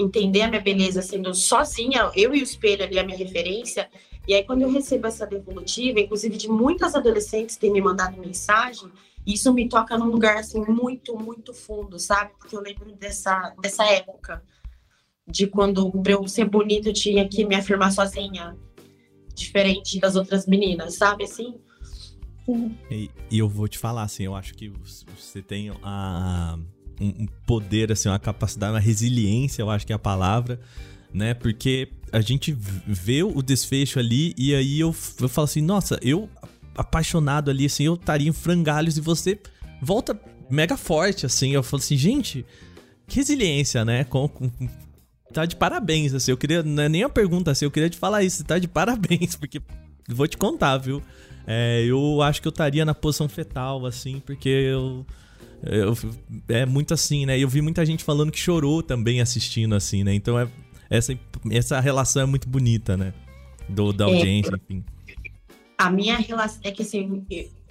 entender 0.00 0.42
a 0.42 0.48
minha 0.48 0.60
beleza 0.60 1.02
sendo 1.02 1.34
sozinha, 1.34 2.10
eu 2.14 2.34
e 2.34 2.40
o 2.40 2.44
espelho 2.44 2.84
ali, 2.84 2.98
a 2.98 3.04
minha 3.04 3.18
referência. 3.18 3.88
E 4.26 4.34
aí, 4.34 4.44
quando 4.44 4.62
eu 4.62 4.70
recebo 4.70 5.06
essa 5.06 5.26
devolutiva, 5.26 6.00
inclusive 6.00 6.36
de 6.36 6.48
muitas 6.48 6.94
adolescentes 6.94 7.56
têm 7.56 7.72
me 7.72 7.80
mandado 7.80 8.20
mensagem, 8.20 8.90
isso 9.26 9.52
me 9.52 9.68
toca 9.68 9.98
num 9.98 10.06
lugar 10.06 10.38
assim 10.38 10.64
muito, 10.66 11.16
muito 11.16 11.52
fundo, 11.52 11.98
sabe? 11.98 12.32
Porque 12.38 12.56
eu 12.56 12.60
lembro 12.60 12.92
dessa, 12.96 13.54
dessa 13.60 13.84
época 13.84 14.42
de 15.26 15.46
quando 15.46 15.90
para 16.02 16.12
eu 16.12 16.26
ser 16.26 16.46
bonita 16.46 16.88
eu 16.88 16.92
tinha 16.92 17.28
que 17.28 17.44
me 17.44 17.54
afirmar 17.54 17.92
sozinha, 17.92 18.56
diferente 19.34 20.00
das 20.00 20.16
outras 20.16 20.46
meninas, 20.46 20.94
sabe 20.94 21.24
assim? 21.24 21.60
E, 22.90 23.10
e, 23.30 23.38
eu 23.38 23.48
vou 23.48 23.68
te 23.68 23.78
falar 23.78 24.02
assim, 24.02 24.24
eu 24.24 24.34
acho 24.34 24.54
que 24.54 24.68
você 25.16 25.40
tem 25.40 25.70
a, 25.82 26.58
um 27.00 27.26
poder 27.46 27.90
assim, 27.90 28.08
uma 28.08 28.18
capacidade, 28.18 28.72
uma 28.72 28.80
resiliência, 28.80 29.62
eu 29.62 29.70
acho 29.70 29.86
que 29.86 29.92
é 29.92 29.96
a 29.96 29.98
palavra, 29.98 30.60
né? 31.12 31.34
Porque 31.34 31.88
a 32.12 32.20
gente 32.20 32.52
vê 32.52 33.22
o 33.22 33.42
desfecho 33.42 33.98
ali 33.98 34.34
e 34.36 34.54
aí 34.54 34.80
eu, 34.80 34.94
eu 35.20 35.28
falo 35.28 35.44
assim, 35.44 35.62
nossa, 35.62 35.98
eu 36.02 36.28
apaixonado 36.74 37.50
ali, 37.50 37.66
assim, 37.66 37.84
eu 37.84 37.94
estaria 37.94 38.28
em 38.28 38.32
frangalhos 38.32 38.96
e 38.96 39.00
você 39.00 39.38
volta 39.82 40.18
mega 40.50 40.76
forte, 40.76 41.26
assim. 41.26 41.52
Eu 41.52 41.62
falo 41.62 41.82
assim, 41.82 41.96
gente, 41.96 42.44
que 43.06 43.16
resiliência, 43.16 43.84
né? 43.84 44.04
Com, 44.04 44.28
com, 44.28 44.50
tá 45.32 45.44
de 45.46 45.56
parabéns, 45.56 46.14
assim. 46.14 46.30
Eu 46.30 46.36
queria, 46.36 46.62
não 46.62 46.82
é 46.82 46.88
nem 46.88 47.02
a 47.02 47.08
pergunta 47.08 47.50
assim, 47.50 47.64
eu 47.64 47.70
queria 47.70 47.90
te 47.90 47.96
falar 47.96 48.22
isso, 48.22 48.44
tá 48.44 48.58
de 48.58 48.66
parabéns, 48.68 49.36
porque 49.36 49.60
vou 50.08 50.26
te 50.26 50.36
contar, 50.36 50.78
viu? 50.78 51.02
É, 51.46 51.84
eu 51.84 52.22
acho 52.22 52.40
que 52.40 52.48
eu 52.48 52.50
estaria 52.50 52.84
na 52.84 52.94
posição 52.94 53.28
fetal, 53.28 53.86
assim, 53.86 54.20
porque 54.24 54.48
eu, 54.48 55.06
eu. 55.62 55.96
É 56.48 56.66
muito 56.66 56.94
assim, 56.94 57.26
né? 57.26 57.38
Eu 57.38 57.48
vi 57.48 57.60
muita 57.60 57.84
gente 57.84 58.04
falando 58.04 58.32
que 58.32 58.38
chorou 58.38 58.82
também 58.82 59.20
assistindo, 59.20 59.74
assim, 59.74 60.04
né? 60.04 60.14
Então 60.14 60.38
é, 60.38 60.48
essa, 60.88 61.18
essa 61.50 61.80
relação 61.80 62.22
é 62.22 62.26
muito 62.26 62.48
bonita, 62.48 62.96
né? 62.96 63.12
Do, 63.68 63.92
da 63.92 64.04
é. 64.04 64.08
audiência, 64.08 64.52
é. 64.52 64.56
enfim 64.56 64.84
a 65.80 65.88
minha 65.88 66.18
relação 66.18 66.60
é 66.62 66.70
que 66.70 66.82
assim, 66.82 67.24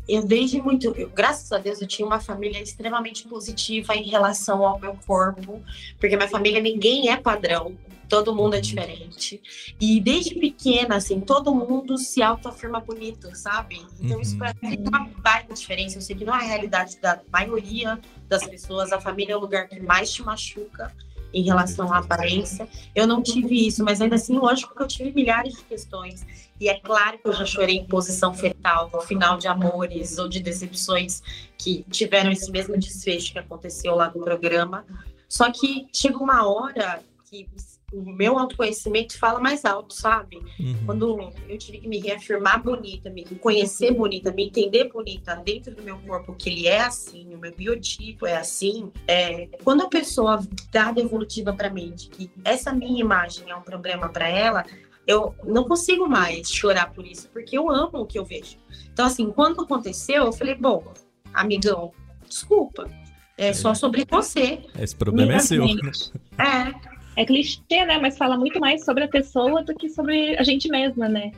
eu 0.07 0.25
desde 0.25 0.59
muito, 0.59 0.87
eu, 0.97 1.09
graças 1.09 1.51
a 1.51 1.59
Deus, 1.59 1.79
eu 1.79 1.87
tinha 1.87 2.07
uma 2.07 2.19
família 2.19 2.59
extremamente 2.59 3.27
positiva 3.27 3.95
em 3.95 4.09
relação 4.09 4.65
ao 4.65 4.79
meu 4.79 4.97
corpo, 5.05 5.61
porque 5.99 6.17
minha 6.17 6.27
família 6.27 6.59
ninguém 6.59 7.11
é 7.11 7.17
padrão, 7.17 7.77
todo 8.09 8.35
mundo 8.35 8.55
é 8.55 8.59
diferente. 8.59 9.41
E 9.79 10.01
desde 10.01 10.35
pequena, 10.35 10.95
assim, 10.95 11.21
todo 11.21 11.53
mundo 11.53 11.97
se 11.97 12.21
autoafirma 12.21 12.79
bonito, 12.79 13.33
sabe? 13.35 13.85
Então 14.01 14.17
uhum. 14.17 14.21
isso 14.21 14.35
mim 14.35 14.83
é 14.83 14.89
uma 14.89 15.07
baita 15.19 15.53
diferença. 15.53 15.97
Eu 15.97 16.01
sei 16.01 16.15
que 16.15 16.25
não 16.25 16.33
é 16.33 16.39
a 16.39 16.47
realidade 16.47 16.99
da 16.99 17.21
maioria 17.31 17.99
das 18.27 18.45
pessoas, 18.45 18.91
a 18.91 18.99
família 18.99 19.33
é 19.33 19.37
o 19.37 19.39
lugar 19.39 19.69
que 19.69 19.79
mais 19.79 20.11
te 20.11 20.23
machuca 20.23 20.93
em 21.33 21.43
relação 21.43 21.93
à 21.93 21.99
aparência. 21.99 22.67
Eu 22.95 23.05
não 23.05 23.21
tive 23.21 23.67
isso, 23.67 23.83
mas 23.83 24.01
ainda 24.01 24.15
assim, 24.15 24.35
lógico 24.35 24.75
que 24.75 24.81
eu 24.81 24.87
tive 24.87 25.11
milhares 25.11 25.53
de 25.53 25.63
questões. 25.63 26.25
E 26.59 26.67
é 26.67 26.79
claro 26.79 27.19
que 27.19 27.27
eu 27.27 27.33
já 27.33 27.45
chorei 27.45 27.77
em 27.77 27.85
posição 27.85 28.33
fetal 28.33 28.89
no 28.91 29.01
final 29.01 29.37
de 29.37 29.47
amores 29.47 30.17
ou 30.17 30.27
de 30.27 30.39
decepções 30.39 31.21
que 31.57 31.85
tiveram 31.89 32.31
esse 32.31 32.51
mesmo 32.51 32.77
desfecho 32.77 33.33
que 33.33 33.39
aconteceu 33.39 33.95
lá 33.95 34.11
no 34.13 34.23
programa. 34.23 34.85
Só 35.27 35.51
que 35.51 35.87
chega 35.93 36.17
uma 36.17 36.47
hora 36.47 37.01
que 37.29 37.47
o 37.91 38.01
meu 38.01 38.37
autoconhecimento 38.37 39.17
fala 39.17 39.39
mais 39.39 39.65
alto, 39.65 39.93
sabe? 39.93 40.37
Uhum. 40.59 40.77
Quando 40.85 41.33
eu 41.47 41.57
tive 41.57 41.79
que 41.79 41.87
me 41.87 41.99
reafirmar 41.99 42.61
bonita, 42.61 43.09
me 43.09 43.23
conhecer 43.23 43.93
bonita, 43.93 44.31
me 44.31 44.45
entender 44.45 44.89
bonita 44.89 45.35
dentro 45.35 45.75
do 45.75 45.81
meu 45.81 45.97
corpo, 45.99 46.35
que 46.35 46.49
ele 46.49 46.67
é 46.67 46.81
assim, 46.81 47.33
o 47.33 47.37
meu 47.37 47.53
biotipo 47.53 48.25
é 48.25 48.37
assim, 48.37 48.91
é, 49.07 49.47
quando 49.63 49.81
a 49.81 49.87
pessoa 49.87 50.39
dá 50.71 50.89
a 50.89 50.91
devolutiva 50.91 51.53
para 51.53 51.69
mim 51.69 51.91
de 51.91 52.09
que 52.09 52.31
essa 52.43 52.71
minha 52.71 52.99
imagem 52.99 53.49
é 53.49 53.55
um 53.55 53.61
problema 53.61 54.09
para 54.09 54.27
ela, 54.27 54.65
eu 55.07 55.33
não 55.43 55.63
consigo 55.63 56.07
mais 56.07 56.51
chorar 56.51 56.93
por 56.93 57.05
isso, 57.05 57.29
porque 57.29 57.57
eu 57.57 57.69
amo 57.69 58.01
o 58.01 58.05
que 58.05 58.19
eu 58.19 58.25
vejo. 58.25 58.57
Então, 58.93 59.05
assim, 59.05 59.31
quando 59.31 59.61
aconteceu, 59.61 60.25
eu 60.25 60.33
falei, 60.33 60.53
bom, 60.53 60.93
amigão, 61.33 61.91
desculpa, 62.27 62.87
é 63.35 63.53
só 63.53 63.73
sobre 63.73 64.05
você. 64.07 64.61
Esse 64.77 64.95
problema 64.95 65.33
é 65.33 65.39
seu. 65.39 65.65
É, 66.37 66.98
é 67.19 67.25
clichê, 67.25 67.85
né? 67.85 67.99
Mas 67.99 68.17
fala 68.17 68.37
muito 68.37 68.59
mais 68.61 68.85
sobre 68.85 69.03
a 69.03 69.07
pessoa 69.07 69.61
do 69.61 69.75
que 69.75 69.89
sobre 69.89 70.37
a 70.37 70.43
gente 70.43 70.69
mesma, 70.69 71.09
né? 71.09 71.31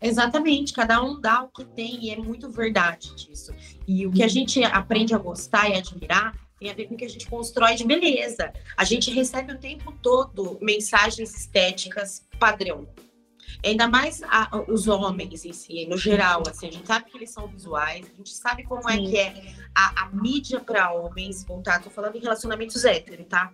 Exatamente, 0.00 0.72
cada 0.72 1.02
um 1.02 1.20
dá 1.20 1.42
o 1.42 1.48
que 1.48 1.62
tem 1.62 2.06
e 2.06 2.10
é 2.10 2.16
muito 2.16 2.50
verdade 2.50 3.14
disso. 3.14 3.52
E 3.86 4.06
o 4.06 4.10
que 4.10 4.22
a 4.22 4.28
gente 4.28 4.64
aprende 4.64 5.14
a 5.14 5.18
gostar 5.18 5.68
e 5.68 5.74
admirar 5.74 6.34
tem 6.58 6.70
a 6.70 6.74
ver 6.74 6.86
com 6.86 6.94
o 6.94 6.96
que 6.96 7.04
a 7.04 7.08
gente 7.08 7.28
constrói 7.28 7.74
de 7.74 7.84
beleza. 7.84 8.50
A 8.74 8.84
gente 8.84 9.10
recebe 9.10 9.52
o 9.52 9.58
tempo 9.58 9.92
todo 10.00 10.58
mensagens 10.62 11.36
estéticas 11.36 12.26
padrão. 12.38 12.88
Ainda 13.62 13.86
mais 13.88 14.22
a, 14.22 14.48
os 14.68 14.88
homens 14.88 15.44
em 15.44 15.52
si, 15.52 15.86
no 15.86 15.98
geral, 15.98 16.42
assim, 16.48 16.68
a 16.68 16.72
gente 16.72 16.86
sabe 16.86 17.10
que 17.10 17.18
eles 17.18 17.30
são 17.30 17.46
visuais, 17.46 18.06
a 18.06 18.16
gente 18.16 18.30
sabe 18.30 18.62
como 18.62 18.88
é 18.88 18.94
Sim. 18.94 19.06
é 19.06 19.10
que 19.10 19.18
é 19.18 19.54
a, 19.74 20.04
a 20.04 20.10
mídia 20.14 20.60
para 20.60 20.90
homens 20.92 21.44
voltar. 21.44 21.82
Tô 21.82 21.90
falando 21.90 22.16
em 22.16 22.20
relacionamentos 22.20 22.86
héteros, 22.86 23.26
tá? 23.28 23.52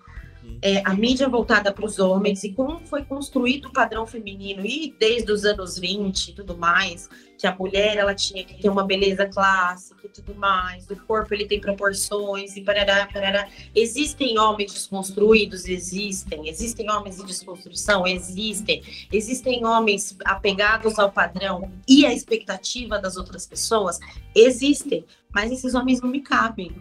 É, 0.63 0.83
a 0.85 0.95
mídia 0.95 1.29
voltada 1.29 1.73
para 1.73 1.85
os 1.85 1.99
homens 1.99 2.43
e 2.45 2.53
como 2.53 2.81
foi 2.87 3.05
construído 3.05 3.67
o 3.67 3.73
padrão 3.73 4.07
feminino 4.07 4.65
e 4.65 4.95
desde 4.99 5.31
os 5.31 5.45
anos 5.45 5.79
20 5.79 6.29
e 6.29 6.33
tudo 6.33 6.57
mais, 6.57 7.09
que 7.39 7.47
a 7.47 7.55
mulher 7.55 7.97
ela 7.97 8.15
tinha 8.15 8.43
que 8.45 8.61
ter 8.61 8.69
uma 8.69 8.85
beleza 8.85 9.27
clássica 9.27 10.07
e 10.07 10.09
tudo 10.09 10.35
mais, 10.35 10.89
o 10.91 10.97
corpo 10.97 11.35
ele 11.35 11.47
tem 11.47 11.61
proporções 11.61 12.57
e 12.57 12.63
parará, 12.63 13.07
parará. 13.13 13.49
Existem 13.75 14.39
homens 14.39 14.73
desconstruídos? 14.73 15.67
Existem. 15.67 16.49
Existem 16.49 16.91
homens 16.91 17.21
em 17.21 17.27
desconstrução? 17.27 18.07
Existem. 18.07 18.83
Existem 19.13 19.65
homens 19.65 20.17
apegados 20.25 20.99
ao 20.99 21.13
padrão 21.13 21.71
e 21.87 22.07
à 22.07 22.13
expectativa 22.13 22.99
das 22.99 23.17
outras 23.17 23.47
pessoas? 23.47 23.99
Existem. 24.35 25.05
Mas 25.35 25.53
esses 25.53 25.75
homens 25.75 26.01
não 26.01 26.09
me 26.09 26.23
cabem. 26.23 26.75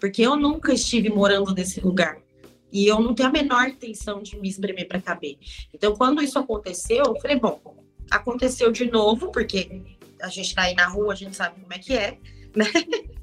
Porque 0.00 0.22
eu 0.22 0.36
nunca 0.36 0.74
estive 0.74 1.08
morando 1.08 1.54
nesse 1.54 1.80
lugar. 1.80 2.23
E 2.74 2.88
eu 2.88 3.00
não 3.00 3.14
tenho 3.14 3.28
a 3.28 3.32
menor 3.32 3.68
intenção 3.68 4.20
de 4.20 4.36
me 4.36 4.48
espremer 4.48 4.88
para 4.88 5.00
caber. 5.00 5.38
Então, 5.72 5.94
quando 5.94 6.20
isso 6.20 6.36
aconteceu, 6.40 7.04
eu 7.06 7.20
falei, 7.20 7.38
bom, 7.38 7.60
aconteceu 8.10 8.72
de 8.72 8.90
novo, 8.90 9.30
porque 9.30 9.80
a 10.20 10.26
gente 10.26 10.52
tá 10.52 10.62
aí 10.62 10.74
na 10.74 10.88
rua, 10.88 11.12
a 11.12 11.16
gente 11.16 11.36
sabe 11.36 11.60
como 11.60 11.72
é 11.72 11.78
que 11.78 11.94
é, 11.94 12.18
né? 12.54 12.66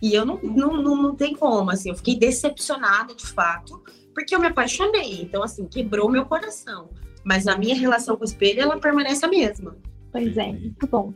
E 0.00 0.12
eu 0.14 0.26
não, 0.26 0.36
não, 0.42 0.82
não, 0.82 0.96
não 1.00 1.14
tem 1.14 1.32
como, 1.32 1.70
assim, 1.70 1.90
eu 1.90 1.94
fiquei 1.94 2.16
decepcionada 2.16 3.14
de 3.14 3.24
fato, 3.24 3.80
porque 4.12 4.34
eu 4.34 4.40
me 4.40 4.48
apaixonei. 4.48 5.22
Então, 5.22 5.44
assim, 5.44 5.64
quebrou 5.64 6.10
meu 6.10 6.26
coração. 6.26 6.90
Mas 7.22 7.46
a 7.46 7.56
minha 7.56 7.76
relação 7.76 8.16
com 8.16 8.22
o 8.22 8.24
espelho, 8.24 8.62
ela 8.62 8.80
permanece 8.80 9.24
a 9.24 9.28
mesma. 9.28 9.76
Pois 10.10 10.36
é, 10.36 10.52
muito 10.52 10.86
bom. 10.88 11.14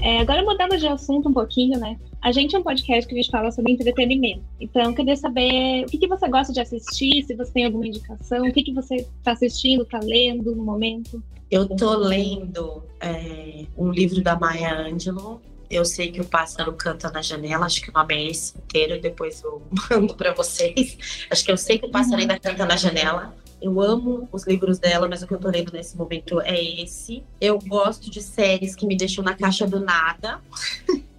É, 0.00 0.20
agora 0.20 0.42
mudando 0.42 0.78
de 0.78 0.86
assunto 0.86 1.28
um 1.28 1.34
pouquinho, 1.34 1.78
né? 1.78 1.98
A 2.22 2.30
gente 2.30 2.54
é 2.54 2.58
um 2.60 2.62
podcast 2.62 3.04
que 3.08 3.14
a 3.14 3.16
gente 3.20 3.30
fala 3.32 3.50
sobre 3.50 3.72
entretenimento. 3.72 4.44
Então, 4.60 4.82
eu 4.82 4.94
queria 4.94 5.16
saber 5.16 5.82
o 5.84 5.86
que, 5.86 5.98
que 5.98 6.06
você 6.06 6.28
gosta 6.28 6.52
de 6.52 6.60
assistir, 6.60 7.24
se 7.24 7.34
você 7.34 7.52
tem 7.52 7.64
alguma 7.64 7.84
indicação, 7.84 8.46
o 8.46 8.52
que, 8.52 8.62
que 8.62 8.72
você 8.72 8.94
está 8.94 9.32
assistindo, 9.32 9.82
está 9.82 9.98
lendo 9.98 10.54
no 10.54 10.62
momento. 10.62 11.20
Eu 11.50 11.64
estou 11.64 11.96
lendo 11.96 12.84
é, 13.00 13.66
um 13.76 13.90
livro 13.90 14.22
da 14.22 14.38
Maya 14.38 14.82
Angelou. 14.82 15.42
Eu 15.68 15.84
sei 15.84 16.12
que 16.12 16.20
o 16.20 16.24
pássaro 16.24 16.72
canta 16.74 17.10
na 17.10 17.22
janela, 17.22 17.66
acho 17.66 17.82
que 17.82 17.90
o 17.90 17.92
nome 17.92 18.14
é 18.14 18.26
esse 18.28 18.56
inteiro, 18.56 19.00
depois 19.00 19.42
eu 19.42 19.60
mando 19.90 20.14
para 20.14 20.32
vocês. 20.32 21.26
Acho 21.28 21.44
que 21.44 21.50
eu 21.50 21.56
sei 21.56 21.80
que 21.80 21.86
o 21.86 21.90
pássaro 21.90 22.20
ainda 22.20 22.38
canta 22.38 22.64
na 22.64 22.76
janela. 22.76 23.34
Eu 23.60 23.80
amo 23.80 24.28
os 24.30 24.46
livros 24.46 24.78
dela, 24.78 25.08
mas 25.08 25.22
o 25.22 25.26
que 25.26 25.34
eu 25.34 25.40
tô 25.40 25.48
lendo 25.48 25.72
nesse 25.72 25.96
momento 25.96 26.40
é 26.42 26.62
esse. 26.82 27.24
Eu 27.40 27.58
gosto 27.58 28.08
de 28.08 28.22
séries 28.22 28.76
que 28.76 28.86
me 28.86 28.96
deixam 28.96 29.24
na 29.24 29.34
caixa 29.34 29.66
do 29.66 29.80
nada. 29.80 30.40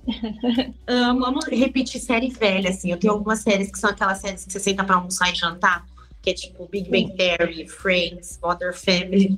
amo, 0.87 1.25
amo 1.25 1.39
repetir 1.49 1.99
série 2.01 2.29
velha, 2.29 2.69
assim. 2.69 2.91
Eu 2.91 2.97
tenho 2.97 3.13
algumas 3.13 3.39
séries 3.39 3.71
que 3.71 3.79
são 3.79 3.89
aquelas 3.89 4.19
séries 4.19 4.45
que 4.45 4.51
você 4.51 4.59
senta 4.59 4.83
pra 4.83 4.95
almoçar 4.95 5.31
e 5.31 5.35
jantar, 5.35 5.85
que 6.21 6.29
é 6.29 6.33
tipo 6.33 6.67
Big 6.67 6.89
Bang 6.89 7.15
Theory, 7.15 7.67
Friends, 7.67 8.39
Mother 8.41 8.73
Family. 8.73 9.37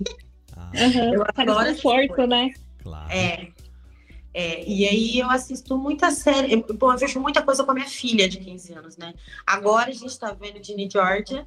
Ah. 0.56 0.72
Uhum. 0.74 1.14
Eu 1.14 1.24
adoro 1.36 1.76
conforto, 1.76 2.28
né? 2.28 2.52
Claro. 2.82 3.12
É. 3.12 3.48
É, 4.38 4.70
e 4.70 4.86
aí 4.86 5.18
eu 5.18 5.30
assisto 5.30 5.78
muita 5.78 6.12
série, 6.12 6.58
bom, 6.58 6.92
eu 6.92 6.98
vejo 6.98 7.22
muita 7.22 7.42
coisa 7.42 7.64
com 7.64 7.72
a 7.72 7.74
minha 7.74 7.88
filha 7.88 8.28
de 8.28 8.38
15 8.38 8.74
anos, 8.74 8.98
né? 8.98 9.14
Agora 9.48 9.90
a 9.90 9.94
gente 9.94 10.20
tá 10.20 10.34
vendo 10.34 10.62
Ginny 10.62 10.90
Georgia 10.92 11.46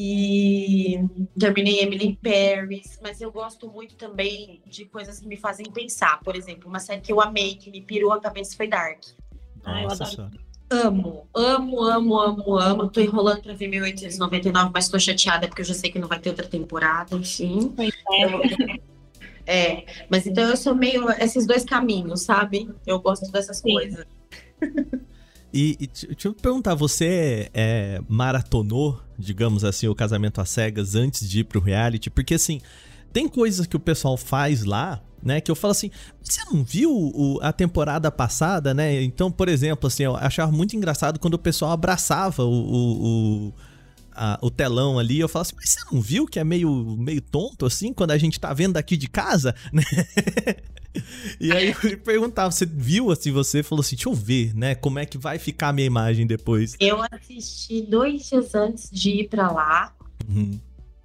e 0.00 0.96
terminei 1.36 1.80
Emily 1.80 2.16
Paris, 2.22 3.00
mas 3.02 3.20
eu 3.20 3.32
gosto 3.32 3.68
muito 3.68 3.96
também 3.96 4.62
de 4.64 4.84
coisas 4.84 5.18
que 5.18 5.26
me 5.26 5.36
fazem 5.36 5.66
pensar. 5.72 6.20
Por 6.20 6.36
exemplo, 6.36 6.68
uma 6.68 6.78
série 6.78 7.00
que 7.00 7.12
eu 7.12 7.20
amei, 7.20 7.56
que 7.56 7.68
me 7.68 7.80
pirou 7.80 8.12
a 8.12 8.20
cabeça 8.20 8.56
foi 8.56 8.68
Dark. 8.68 9.02
Ah, 9.64 9.82
eu 9.82 9.90
adoro. 9.90 10.30
Amo, 10.70 11.26
amo, 11.34 11.82
amo, 11.82 12.16
amo, 12.20 12.58
amo. 12.58 12.88
Tô 12.88 13.00
enrolando 13.00 13.42
pra 13.42 13.54
ver 13.54 13.66
1899, 13.66 14.70
mas 14.72 14.88
tô 14.88 15.00
chateada 15.00 15.48
porque 15.48 15.62
eu 15.62 15.66
já 15.66 15.74
sei 15.74 15.90
que 15.90 15.98
não 15.98 16.06
vai 16.06 16.20
ter 16.20 16.28
outra 16.28 16.46
temporada, 16.46 17.16
enfim. 17.16 17.74
É. 19.46 19.72
é, 19.80 19.86
mas 20.08 20.28
então 20.28 20.48
eu 20.48 20.56
sou 20.56 20.76
meio 20.76 21.10
esses 21.18 21.44
dois 21.44 21.64
caminhos, 21.64 22.22
sabe? 22.22 22.70
Eu 22.86 23.00
gosto 23.00 23.32
dessas 23.32 23.56
Sim. 23.56 23.72
coisas. 23.72 24.06
E, 25.50 25.78
E, 25.80 25.84
e 25.84 25.86
deixa 25.86 26.28
eu 26.28 26.34
perguntar, 26.34 26.74
você 26.74 27.48
é, 27.54 28.02
maratonou, 28.06 29.00
digamos 29.18 29.64
assim, 29.64 29.88
o 29.88 29.94
casamento 29.94 30.40
às 30.40 30.50
cegas 30.50 30.94
antes 30.94 31.28
de 31.28 31.40
ir 31.40 31.44
pro 31.44 31.60
reality? 31.60 32.08
Porque 32.08 32.34
assim, 32.34 32.60
tem 33.12 33.26
coisas 33.28 33.66
que 33.66 33.76
o 33.76 33.80
pessoal 33.80 34.16
faz 34.16 34.64
lá, 34.64 35.02
né? 35.22 35.40
Que 35.40 35.50
eu 35.50 35.56
falo 35.56 35.72
assim, 35.72 35.90
você 36.22 36.44
não 36.44 36.62
viu 36.62 36.90
o, 36.92 37.38
a 37.42 37.52
temporada 37.52 38.10
passada, 38.10 38.72
né? 38.72 39.02
Então, 39.02 39.30
por 39.30 39.48
exemplo, 39.48 39.86
assim, 39.88 40.04
eu 40.04 40.16
achava 40.16 40.52
muito 40.52 40.76
engraçado 40.76 41.18
quando 41.18 41.34
o 41.34 41.38
pessoal 41.38 41.72
abraçava 41.72 42.44
o, 42.44 42.52
o, 42.52 43.48
o, 43.48 43.54
a, 44.18 44.38
o 44.42 44.50
telão 44.50 44.98
ali. 44.98 45.20
Eu 45.20 45.28
falo 45.28 45.42
assim, 45.42 45.54
mas 45.56 45.70
você 45.70 45.80
não 45.92 46.00
viu 46.00 46.26
que 46.26 46.38
é 46.38 46.44
meio, 46.44 46.96
meio 46.98 47.20
tonto 47.20 47.64
assim 47.64 47.92
quando 47.92 48.10
a 48.10 48.18
gente 48.18 48.38
tá 48.40 48.52
vendo 48.52 48.74
daqui 48.74 48.96
de 48.96 49.08
casa, 49.08 49.54
né? 49.72 49.84
E 51.38 51.52
aí 51.52 51.74
eu 51.84 51.98
perguntava, 51.98 52.50
você 52.50 52.66
viu 52.66 53.10
assim, 53.12 53.30
você 53.30 53.62
falou 53.62 53.80
assim, 53.80 53.94
deixa 53.94 54.08
eu 54.08 54.14
ver, 54.14 54.54
né? 54.54 54.74
Como 54.74 54.98
é 54.98 55.06
que 55.06 55.16
vai 55.16 55.38
ficar 55.38 55.68
a 55.68 55.72
minha 55.72 55.86
imagem 55.86 56.26
depois? 56.26 56.76
Eu 56.80 57.00
assisti 57.10 57.82
dois 57.82 58.28
dias 58.28 58.54
antes 58.54 58.90
de 58.90 59.10
ir 59.10 59.28
pra 59.28 59.50
lá. 59.50 59.94
Uhum. 60.28 60.58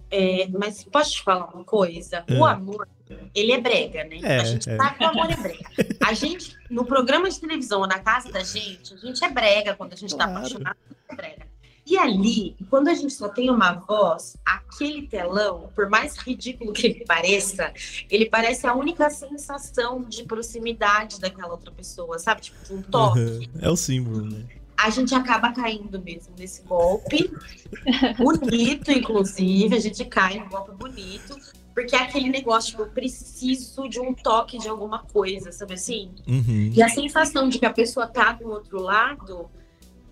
É, 0.10 0.48
mas 0.48 0.84
posso 0.84 1.12
te 1.12 1.24
falar 1.24 1.46
uma 1.54 1.64
coisa? 1.64 2.24
É. 2.28 2.34
O 2.34 2.46
amor, 2.46 2.88
ele 3.34 3.52
é 3.52 3.60
brega, 3.60 4.04
né? 4.04 4.20
É, 4.22 4.38
a 4.40 4.46
gente 4.46 4.70
é. 4.70 4.78
sabe 4.78 4.98
que 4.98 5.04
o 5.04 5.08
amor 5.08 5.32
é 5.32 5.36
brega. 5.36 5.70
A 6.06 6.14
gente, 6.16 6.56
no 6.70 6.86
programa 6.86 7.30
de 7.30 7.40
televisão, 7.40 7.82
na 7.88 8.00
casa 8.00 8.32
da 8.32 8.44
gente, 8.44 8.94
a 8.94 8.98
gente 8.98 9.24
é 9.24 9.30
brega 9.30 9.76
quando 9.76 9.94
a 9.94 9.96
gente 9.96 10.16
tá 10.16 10.26
Claro. 10.26 10.38
apaixonado, 10.38 10.78
é 11.10 11.16
brega. 11.16 11.53
E 11.86 11.98
ali, 11.98 12.56
quando 12.70 12.88
a 12.88 12.94
gente 12.94 13.14
só 13.14 13.28
tem 13.28 13.50
uma 13.50 13.74
voz, 13.74 14.38
aquele 14.46 15.06
telão, 15.08 15.70
por 15.76 15.90
mais 15.90 16.16
ridículo 16.18 16.72
que 16.72 16.88
ele 16.88 17.06
pareça, 17.06 17.74
ele 18.10 18.26
parece 18.26 18.66
a 18.66 18.74
única 18.74 19.10
sensação 19.10 20.02
de 20.02 20.24
proximidade 20.24 21.20
daquela 21.20 21.52
outra 21.52 21.72
pessoa, 21.72 22.18
sabe? 22.18 22.42
Tipo, 22.42 22.66
de 22.66 22.74
um 22.74 22.82
toque 22.82 23.20
Uhum. 23.20 23.42
É 23.62 23.70
o 23.70 23.76
símbolo, 23.76 24.26
né? 24.26 24.44
a 24.78 24.90
gente 24.90 25.16
acaba 25.16 25.54
caindo 25.54 26.02
mesmo 26.02 26.34
nesse 26.38 26.62
golpe. 26.64 27.32
bonito, 28.18 28.92
inclusive, 28.92 29.76
a 29.76 29.80
gente 29.80 30.04
cai 30.06 30.40
no 30.40 30.50
golpe 30.50 30.72
bonito. 30.74 31.38
Porque 31.74 31.96
é 31.96 32.00
aquele 32.00 32.30
negócio, 32.30 32.72
tipo, 32.72 32.84
eu 32.84 32.90
preciso 32.90 33.88
de 33.88 34.00
um 34.00 34.14
toque 34.14 34.60
de 34.60 34.68
alguma 34.68 35.00
coisa, 35.00 35.52
sabe 35.52 35.74
assim? 35.74 36.12
Uhum. 36.28 36.72
E 36.74 36.84
a 36.84 36.90
sensação 36.90 37.50
de 37.50 37.58
que 37.58 37.66
a 37.66 37.74
pessoa 37.74 38.06
tá 38.06 38.34
do 38.34 38.48
outro 38.48 38.80
lado, 38.80 39.50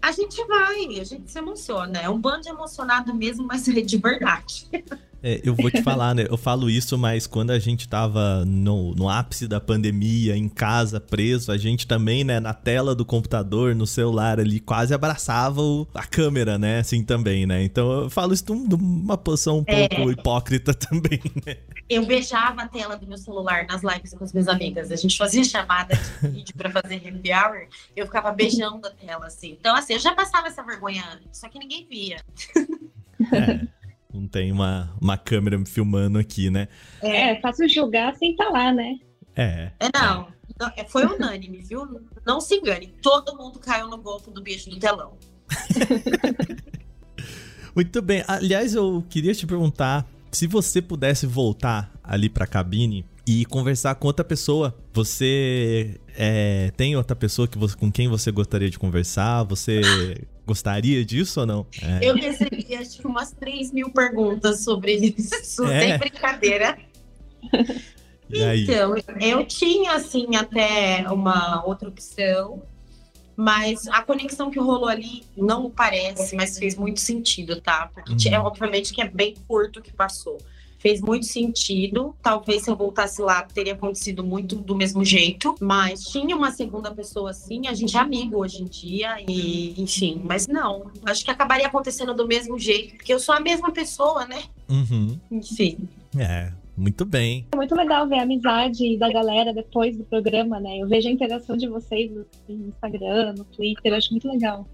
a 0.01 0.11
gente 0.11 0.43
vai, 0.45 0.99
a 0.99 1.03
gente 1.03 1.31
se 1.31 1.37
emociona. 1.37 1.99
É 1.99 2.09
um 2.09 2.19
bando 2.19 2.47
emocionado 2.47 3.13
mesmo, 3.13 3.45
mas 3.45 3.67
é 3.67 3.81
de 3.81 3.97
verdade. 3.97 4.67
É, 5.23 5.39
eu 5.43 5.53
vou 5.55 5.69
te 5.69 5.81
falar, 5.83 6.15
né? 6.15 6.25
Eu 6.29 6.37
falo 6.37 6.69
isso, 6.69 6.97
mas 6.97 7.27
quando 7.27 7.51
a 7.51 7.59
gente 7.59 7.87
tava 7.87 8.43
no, 8.45 8.93
no 8.95 9.07
ápice 9.09 9.47
da 9.47 9.59
pandemia, 9.59 10.35
em 10.35 10.49
casa, 10.49 10.99
preso, 10.99 11.51
a 11.51 11.57
gente 11.57 11.85
também, 11.85 12.23
né, 12.23 12.39
na 12.39 12.53
tela 12.53 12.95
do 12.95 13.05
computador, 13.05 13.75
no 13.75 13.85
celular 13.85 14.39
ali, 14.39 14.59
quase 14.59 14.93
abraçava 14.93 15.61
o- 15.61 15.87
a 15.93 16.05
câmera, 16.05 16.57
né? 16.57 16.79
Assim 16.79 17.03
também, 17.03 17.45
né? 17.45 17.63
Então 17.63 18.03
eu 18.03 18.09
falo 18.09 18.33
isso 18.33 18.43
de 18.45 18.51
um- 18.51 18.65
uma 18.75 19.17
posição 19.17 19.59
um 19.59 19.63
É. 19.67 19.87
pouco 19.87 20.11
hipócrita 20.11 20.73
também, 20.75 21.19
né? 21.45 21.57
Eu 21.89 22.05
beijava 22.05 22.61
a 22.61 22.67
tela 22.67 22.95
do 22.95 23.05
meu 23.05 23.17
celular 23.17 23.65
nas 23.67 23.81
lives 23.83 24.13
com 24.13 24.23
as 24.23 24.31
minhas 24.31 24.47
amigas. 24.47 24.91
A 24.91 24.95
gente 24.95 25.17
fazia 25.17 25.43
chamada 25.43 25.93
de 25.95 26.27
vídeo 26.29 26.53
pra 26.57 26.69
fazer 26.71 26.95
happy 26.95 27.31
hour. 27.33 27.67
Eu 27.95 28.05
ficava 28.05 28.31
beijando 28.31 28.87
a 28.87 28.91
tela, 28.91 29.27
assim. 29.27 29.57
Então, 29.59 29.75
assim, 29.75 29.93
eu 29.93 29.99
já 29.99 30.15
passava 30.15 30.47
essa 30.47 30.63
vergonha 30.63 31.03
antes, 31.13 31.39
só 31.39 31.49
que 31.49 31.59
ninguém 31.59 31.85
via. 31.89 32.17
É, 33.33 33.67
não 34.13 34.27
tem 34.27 34.51
uma, 34.51 34.93
uma 34.99 35.17
câmera 35.17 35.57
me 35.57 35.65
filmando 35.65 36.17
aqui, 36.19 36.49
né? 36.49 36.67
É, 37.01 37.39
fácil 37.41 37.67
julgar 37.69 38.15
sem 38.15 38.35
falar, 38.35 38.73
né? 38.73 38.97
É. 39.35 39.71
É, 39.79 39.89
não. 39.97 40.27
É, 40.77 40.83
Foi 40.83 41.05
unânime, 41.05 41.59
viu? 41.59 42.01
Não 42.25 42.39
se 42.41 42.55
engane. 42.55 42.93
Todo 43.01 43.35
mundo 43.37 43.57
caiu 43.59 43.87
no 43.87 43.97
golpe 43.97 44.29
do 44.29 44.41
beijo 44.43 44.69
do 44.69 44.77
telão. 44.77 45.13
Muito 47.75 48.01
bem. 48.01 48.23
Aliás, 48.27 48.75
eu 48.75 49.03
queria 49.09 49.33
te 49.33 49.47
perguntar 49.47 50.05
se 50.31 50.47
você 50.47 50.81
pudesse 50.81 51.25
voltar 51.25 51.91
ali 52.03 52.29
pra 52.29 52.45
cabine 52.45 53.05
e 53.25 53.45
conversar 53.45 53.95
com 53.95 54.07
outra 54.07 54.25
pessoa. 54.25 54.75
Você 54.93 55.99
é, 56.17 56.71
tem 56.75 56.95
outra 56.95 57.15
pessoa 57.15 57.47
que 57.47 57.57
você- 57.57 57.75
com 57.77 57.91
quem 57.91 58.07
você 58.07 58.31
gostaria 58.31 58.69
de 58.69 58.77
conversar? 58.77 59.43
Você 59.43 59.81
gostaria 60.45 61.03
disso 61.05 61.39
ou 61.41 61.45
não? 61.45 61.65
É. 61.81 62.09
Eu 62.09 62.15
recebi 62.15 62.75
acho 62.75 62.97
que 62.99 63.07
umas 63.07 63.31
3 63.31 63.71
mil 63.71 63.89
perguntas 63.91 64.63
sobre 64.63 64.93
isso, 65.17 65.65
É. 65.67 65.81
sem 65.89 65.97
brincadeira. 65.97 66.77
Então, 68.29 68.95
eu 69.19 69.45
tinha, 69.45 69.93
assim, 69.93 70.35
até 70.35 71.05
uma 71.11 71.65
outra 71.65 71.89
opção, 71.89 72.63
mas 73.35 73.87
a 73.87 74.01
conexão 74.01 74.49
que 74.49 74.59
rolou 74.59 74.87
ali 74.87 75.23
não 75.35 75.69
parece, 75.69 76.35
mas 76.35 76.57
fez 76.57 76.75
muito 76.77 76.99
sentido, 77.01 77.59
tá? 77.59 77.89
Porque 77.93 78.29
Uhum. 78.29 78.35
é 78.35 78.39
obviamente 78.39 78.93
que 78.93 79.01
é 79.01 79.07
bem 79.09 79.33
curto 79.47 79.79
o 79.79 79.81
que 79.81 79.91
passou. 79.91 80.37
Fez 80.81 80.99
muito 80.99 81.27
sentido. 81.27 82.15
Talvez 82.23 82.63
se 82.63 82.71
eu 82.71 82.75
voltasse 82.75 83.21
lá 83.21 83.43
teria 83.43 83.73
acontecido 83.73 84.23
muito 84.23 84.55
do 84.55 84.75
mesmo 84.75 85.05
jeito. 85.05 85.53
Mas 85.59 86.03
tinha 86.05 86.35
uma 86.35 86.51
segunda 86.51 86.89
pessoa 86.91 87.29
assim, 87.29 87.67
a 87.67 87.73
gente 87.73 87.95
é 87.95 87.99
amigo 87.99 88.37
hoje 88.37 88.63
em 88.63 88.65
dia, 88.65 89.17
e 89.27 89.79
enfim, 89.79 90.21
mas 90.23 90.47
não. 90.47 90.89
Acho 91.05 91.23
que 91.23 91.29
acabaria 91.29 91.67
acontecendo 91.67 92.15
do 92.15 92.27
mesmo 92.27 92.57
jeito, 92.57 92.95
porque 92.95 93.13
eu 93.13 93.19
sou 93.19 93.35
a 93.35 93.39
mesma 93.39 93.71
pessoa, 93.71 94.25
né? 94.25 94.43
Uhum. 94.67 95.19
Enfim. 95.31 95.77
É, 96.17 96.51
muito 96.75 97.05
bem. 97.05 97.45
É 97.51 97.55
muito 97.55 97.75
legal 97.75 98.07
ver 98.07 98.17
a 98.19 98.23
amizade 98.23 98.97
da 98.97 99.11
galera 99.11 99.53
depois 99.53 99.95
do 99.95 100.03
programa, 100.03 100.59
né? 100.59 100.79
Eu 100.79 100.87
vejo 100.87 101.07
a 101.07 101.11
interação 101.11 101.55
de 101.55 101.67
vocês 101.67 102.09
no 102.11 102.25
Instagram, 102.49 103.35
no 103.37 103.43
Twitter, 103.43 103.91
eu 103.91 103.97
acho 103.97 104.11
muito 104.11 104.27
legal. 104.27 104.67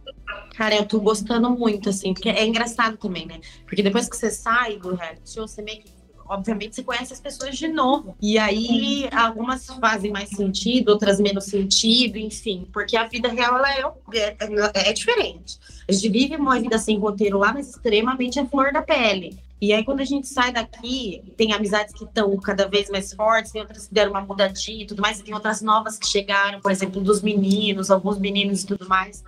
Cara, 0.56 0.76
eu 0.76 0.86
tô 0.86 1.00
gostando 1.00 1.50
muito, 1.50 1.90
assim, 1.90 2.14
porque 2.14 2.30
é 2.30 2.46
engraçado 2.46 2.98
também, 2.98 3.26
né? 3.26 3.40
Porque 3.66 3.84
depois 3.84 4.10
que 4.10 4.16
você 4.16 4.32
sai 4.32 4.78
do 4.78 4.96
reality 4.96 5.30
show, 5.34 5.48
você 5.48 5.62
meio 5.62 5.82
que. 5.82 5.97
Obviamente 6.30 6.76
você 6.76 6.84
conhece 6.84 7.14
as 7.14 7.20
pessoas 7.20 7.58
de 7.58 7.68
novo. 7.68 8.16
E 8.22 8.38
aí, 8.38 9.08
algumas 9.12 9.66
fazem 9.66 10.12
mais 10.12 10.30
sentido, 10.30 10.90
outras 10.90 11.20
menos 11.20 11.46
sentido, 11.46 12.18
enfim. 12.18 12.68
Porque 12.72 12.98
a 12.98 13.08
vida 13.08 13.30
real, 13.30 13.58
ela 13.58 13.72
é, 13.72 14.36
é, 14.40 14.90
é 14.90 14.94
diferente. 14.94 15.58
A 15.88 15.92
gente 15.92 16.10
vive 16.10 16.36
uma 16.36 16.60
vida 16.60 16.78
sem 16.78 16.98
roteiro 16.98 17.38
lá, 17.38 17.54
mas 17.54 17.70
extremamente 17.70 18.40
a 18.40 18.46
flor 18.46 18.72
da 18.72 18.82
pele. 18.82 19.38
E 19.60 19.74
aí, 19.74 19.84
quando 19.84 20.02
a 20.02 20.06
gente 20.06 20.28
sai 20.28 20.52
daqui, 20.52 21.24
tem 21.36 21.52
amizades 21.52 21.94
que 21.94 22.04
estão 22.04 22.36
cada 22.38 22.68
vez 22.68 22.90
mais 22.90 23.12
fortes, 23.12 23.52
tem 23.52 23.62
outras 23.62 23.88
que 23.88 23.94
deram 23.94 24.12
uma 24.12 24.22
mudadinha 24.22 24.84
e 24.84 24.86
tudo 24.86 25.02
mais, 25.02 25.20
e 25.20 25.24
tem 25.24 25.34
outras 25.34 25.62
novas 25.62 25.98
que 25.98 26.06
chegaram, 26.06 26.62
por 26.62 26.72
exemplo, 26.72 27.02
dos 27.02 27.24
meninos, 27.24 27.90
alguns 27.90 28.20
meninos 28.20 28.62
e 28.62 28.68
tudo 28.68 28.88
mais. 28.88 29.24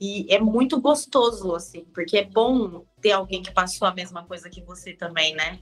E 0.00 0.26
é 0.32 0.40
muito 0.40 0.80
gostoso, 0.80 1.54
assim, 1.54 1.84
porque 1.94 2.18
é 2.18 2.24
bom 2.24 2.84
ter 3.00 3.12
alguém 3.12 3.42
que 3.42 3.52
passou 3.52 3.86
a 3.86 3.94
mesma 3.94 4.24
coisa 4.24 4.50
que 4.50 4.62
você 4.62 4.92
também, 4.92 5.34
né? 5.34 5.58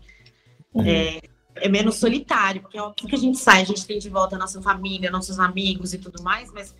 É, 0.84 1.20
é 1.56 1.68
menos 1.68 1.96
solitário, 1.96 2.62
porque 2.62 2.76
é 2.76 2.82
óbvio 2.82 3.08
que 3.08 3.14
a 3.14 3.18
gente 3.18 3.38
sai, 3.38 3.62
a 3.62 3.64
gente 3.64 3.86
tem 3.86 3.98
de 3.98 4.10
volta 4.10 4.36
a 4.36 4.38
nossa 4.38 4.60
família, 4.60 5.10
nossos 5.10 5.38
amigos 5.38 5.94
e 5.94 5.98
tudo 5.98 6.22
mais, 6.22 6.52
mas 6.52 6.74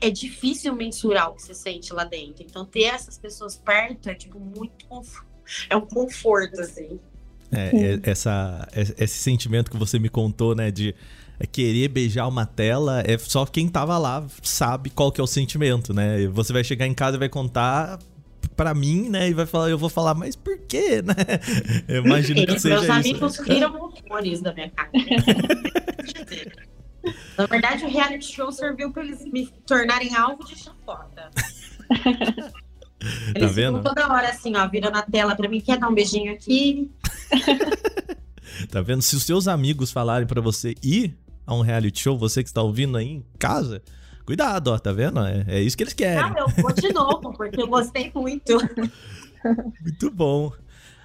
é 0.00 0.10
difícil 0.10 0.74
mensurar 0.74 1.30
o 1.30 1.34
que 1.34 1.42
você 1.42 1.54
sente 1.54 1.92
lá 1.92 2.04
dentro. 2.04 2.44
Então, 2.44 2.64
ter 2.64 2.84
essas 2.84 3.18
pessoas 3.18 3.56
perto 3.56 4.08
é, 4.08 4.14
tipo, 4.14 4.38
muito 4.38 4.86
é 5.68 5.76
um 5.76 5.80
conforto, 5.80 6.60
assim. 6.60 7.00
É, 7.50 7.94
é, 7.94 8.00
essa, 8.02 8.68
é- 8.72 9.04
esse 9.04 9.18
sentimento 9.18 9.70
que 9.70 9.76
você 9.76 9.98
me 9.98 10.08
contou, 10.08 10.54
né, 10.54 10.70
de 10.70 10.94
querer 11.50 11.88
beijar 11.88 12.26
uma 12.26 12.44
tela, 12.44 13.02
é 13.06 13.16
só 13.16 13.46
quem 13.46 13.68
tava 13.68 13.96
lá 13.96 14.26
sabe 14.42 14.90
qual 14.90 15.10
que 15.10 15.20
é 15.20 15.24
o 15.24 15.26
sentimento, 15.26 15.94
né? 15.94 16.26
Você 16.28 16.52
vai 16.52 16.64
chegar 16.64 16.86
em 16.86 16.92
casa 16.94 17.16
e 17.16 17.20
vai 17.20 17.28
contar 17.28 17.98
pra 18.56 18.74
mim, 18.74 19.08
né, 19.08 19.28
e 19.28 19.34
vai 19.34 19.46
falar, 19.46 19.70
eu 19.70 19.78
vou 19.78 19.88
falar, 19.88 20.14
mas 20.14 20.36
por 20.36 20.58
quê, 20.58 21.02
né? 21.06 21.14
Eu 21.86 22.04
imagino 22.04 22.46
que 22.46 22.58
seja 22.58 22.80
meus 22.80 22.82
isso. 22.84 22.92
amigos 22.92 23.38
riram 23.38 23.74
horrores 23.74 24.40
da 24.40 24.52
minha 24.52 24.70
cara. 24.70 24.90
Na 27.38 27.46
verdade, 27.46 27.84
o 27.84 27.88
reality 27.88 28.34
show 28.34 28.50
serviu 28.52 28.92
para 28.92 29.04
eles 29.04 29.24
me 29.24 29.46
tornarem 29.66 30.14
alvo 30.14 30.44
de 30.44 30.56
chafota. 30.56 31.30
Eles 33.32 33.54
vendo? 33.54 33.78
ficam 33.78 33.94
toda 33.94 34.12
hora 34.12 34.28
assim, 34.28 34.56
ó, 34.56 34.66
virando 34.66 34.96
a 34.96 35.02
tela 35.02 35.36
pra 35.36 35.48
mim, 35.48 35.60
quer 35.60 35.78
dar 35.78 35.88
um 35.88 35.94
beijinho 35.94 36.32
aqui? 36.32 36.90
Tá 38.70 38.80
vendo? 38.80 39.02
Se 39.02 39.14
os 39.14 39.22
seus 39.22 39.46
amigos 39.46 39.92
falarem 39.92 40.26
pra 40.26 40.40
você 40.40 40.74
ir 40.82 41.16
a 41.46 41.54
um 41.54 41.60
reality 41.60 42.00
show, 42.00 42.18
você 42.18 42.42
que 42.42 42.48
está 42.48 42.60
ouvindo 42.60 42.98
aí 42.98 43.06
em 43.06 43.24
casa, 43.38 43.82
cuidado, 44.28 44.68
ó, 44.68 44.78
tá 44.78 44.92
vendo? 44.92 45.20
É, 45.20 45.42
é 45.48 45.62
isso 45.62 45.74
que 45.74 45.82
eles 45.82 45.94
querem. 45.94 46.30
Não, 46.34 46.36
eu 46.36 46.48
vou 46.62 46.70
de 46.70 46.92
novo, 46.92 47.32
porque 47.32 47.62
eu 47.62 47.66
gostei 47.66 48.12
muito. 48.14 48.58
Muito 49.80 50.10
bom. 50.10 50.52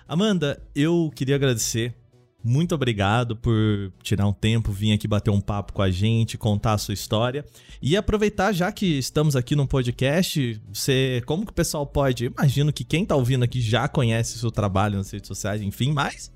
Amanda, 0.07 0.61
eu 0.75 1.09
queria 1.15 1.35
agradecer. 1.35 1.95
Muito 2.43 2.75
obrigado 2.75 3.35
por 3.37 3.93
tirar 4.01 4.27
um 4.27 4.33
tempo, 4.33 4.71
vir 4.71 4.91
aqui 4.91 5.07
bater 5.07 5.29
um 5.29 5.39
papo 5.39 5.71
com 5.71 5.81
a 5.83 5.89
gente, 5.91 6.37
contar 6.37 6.73
a 6.73 6.77
sua 6.77 6.95
história. 6.95 7.45
E 7.81 7.95
aproveitar, 7.95 8.51
já 8.51 8.71
que 8.71 8.97
estamos 8.97 9.35
aqui 9.35 9.55
num 9.55 9.67
podcast, 9.67 10.59
você, 10.73 11.21
como 11.25 11.45
que 11.45 11.51
o 11.51 11.55
pessoal 11.55 11.85
pode. 11.85 12.25
Imagino 12.25 12.73
que 12.73 12.83
quem 12.83 13.05
tá 13.05 13.15
ouvindo 13.15 13.43
aqui 13.43 13.61
já 13.61 13.87
conhece 13.87 14.35
o 14.35 14.39
seu 14.39 14.51
trabalho 14.51 14.97
nas 14.97 15.11
redes 15.11 15.27
sociais, 15.27 15.61
enfim, 15.61 15.93
mas 15.93 16.29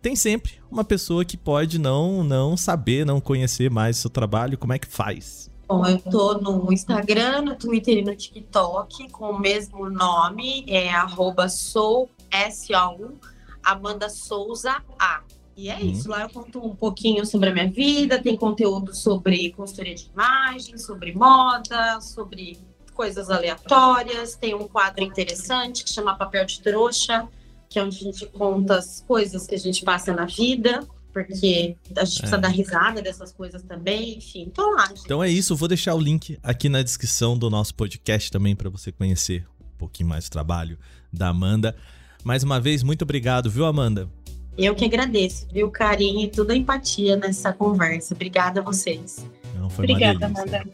tem 0.00 0.16
sempre 0.16 0.52
uma 0.70 0.84
pessoa 0.84 1.24
que 1.24 1.36
pode 1.36 1.78
não, 1.78 2.24
não 2.24 2.56
saber, 2.56 3.04
não 3.04 3.20
conhecer 3.20 3.70
mais 3.70 3.98
o 3.98 4.00
seu 4.02 4.10
trabalho. 4.10 4.56
Como 4.56 4.72
é 4.72 4.78
que 4.78 4.86
faz? 4.86 5.49
Bom, 5.70 5.86
eu 5.86 6.00
tô 6.00 6.34
no 6.34 6.72
Instagram, 6.72 7.42
no 7.42 7.54
Twitter 7.54 7.98
e 7.98 8.02
no 8.02 8.16
TikTok 8.16 9.08
com 9.10 9.30
o 9.30 9.38
mesmo 9.38 9.88
nome, 9.88 10.64
é 10.66 10.90
arroba 10.90 11.48
sou, 11.48 12.10
S-O-U, 12.28 13.16
Amanda 13.62 14.08
Souza 14.08 14.82
A. 14.98 15.22
E 15.56 15.70
é 15.70 15.80
isso, 15.80 16.08
lá 16.08 16.22
eu 16.22 16.28
conto 16.28 16.58
um 16.58 16.74
pouquinho 16.74 17.24
sobre 17.24 17.50
a 17.50 17.52
minha 17.52 17.70
vida, 17.70 18.20
tem 18.20 18.36
conteúdo 18.36 18.92
sobre 18.92 19.52
consultoria 19.52 19.94
de 19.94 20.10
imagem, 20.12 20.76
sobre 20.76 21.14
moda, 21.14 22.00
sobre 22.00 22.58
coisas 22.92 23.30
aleatórias, 23.30 24.34
tem 24.34 24.56
um 24.56 24.66
quadro 24.66 25.04
interessante 25.04 25.84
que 25.84 25.90
chama 25.90 26.16
Papel 26.16 26.46
de 26.46 26.60
Trouxa, 26.62 27.28
que 27.68 27.78
é 27.78 27.84
onde 27.84 27.96
a 27.96 28.10
gente 28.10 28.26
conta 28.26 28.78
as 28.78 29.04
coisas 29.06 29.46
que 29.46 29.54
a 29.54 29.58
gente 29.58 29.84
passa 29.84 30.12
na 30.12 30.24
vida 30.24 30.84
porque 31.12 31.76
a 31.96 32.04
gente 32.04 32.18
precisa 32.18 32.36
é. 32.36 32.40
dar 32.40 32.48
risada 32.48 33.02
dessas 33.02 33.32
coisas 33.32 33.62
também, 33.62 34.18
enfim, 34.18 34.50
tô 34.52 34.70
lá. 34.70 34.86
Gente. 34.86 35.02
Então 35.04 35.22
é 35.22 35.28
isso, 35.28 35.56
vou 35.56 35.68
deixar 35.68 35.94
o 35.94 36.00
link 36.00 36.38
aqui 36.42 36.68
na 36.68 36.82
descrição 36.82 37.36
do 37.36 37.50
nosso 37.50 37.74
podcast 37.74 38.30
também 38.30 38.54
para 38.54 38.70
você 38.70 38.92
conhecer 38.92 39.46
um 39.60 39.76
pouquinho 39.78 40.08
mais 40.08 40.24
do 40.24 40.30
trabalho 40.30 40.78
da 41.12 41.28
Amanda. 41.28 41.74
Mais 42.22 42.42
uma 42.42 42.60
vez, 42.60 42.82
muito 42.82 43.02
obrigado, 43.02 43.50
viu, 43.50 43.64
Amanda? 43.64 44.08
Eu 44.56 44.74
que 44.74 44.84
agradeço, 44.84 45.46
viu, 45.52 45.68
o 45.68 45.70
carinho 45.70 46.20
e 46.20 46.28
toda 46.28 46.52
a 46.52 46.56
empatia 46.56 47.16
nessa 47.16 47.52
conversa. 47.52 48.14
Obrigada 48.14 48.60
a 48.60 48.62
vocês. 48.62 49.26
Não, 49.54 49.70
foi 49.70 49.84
Obrigada, 49.84 50.26
Amanda. 50.26 50.64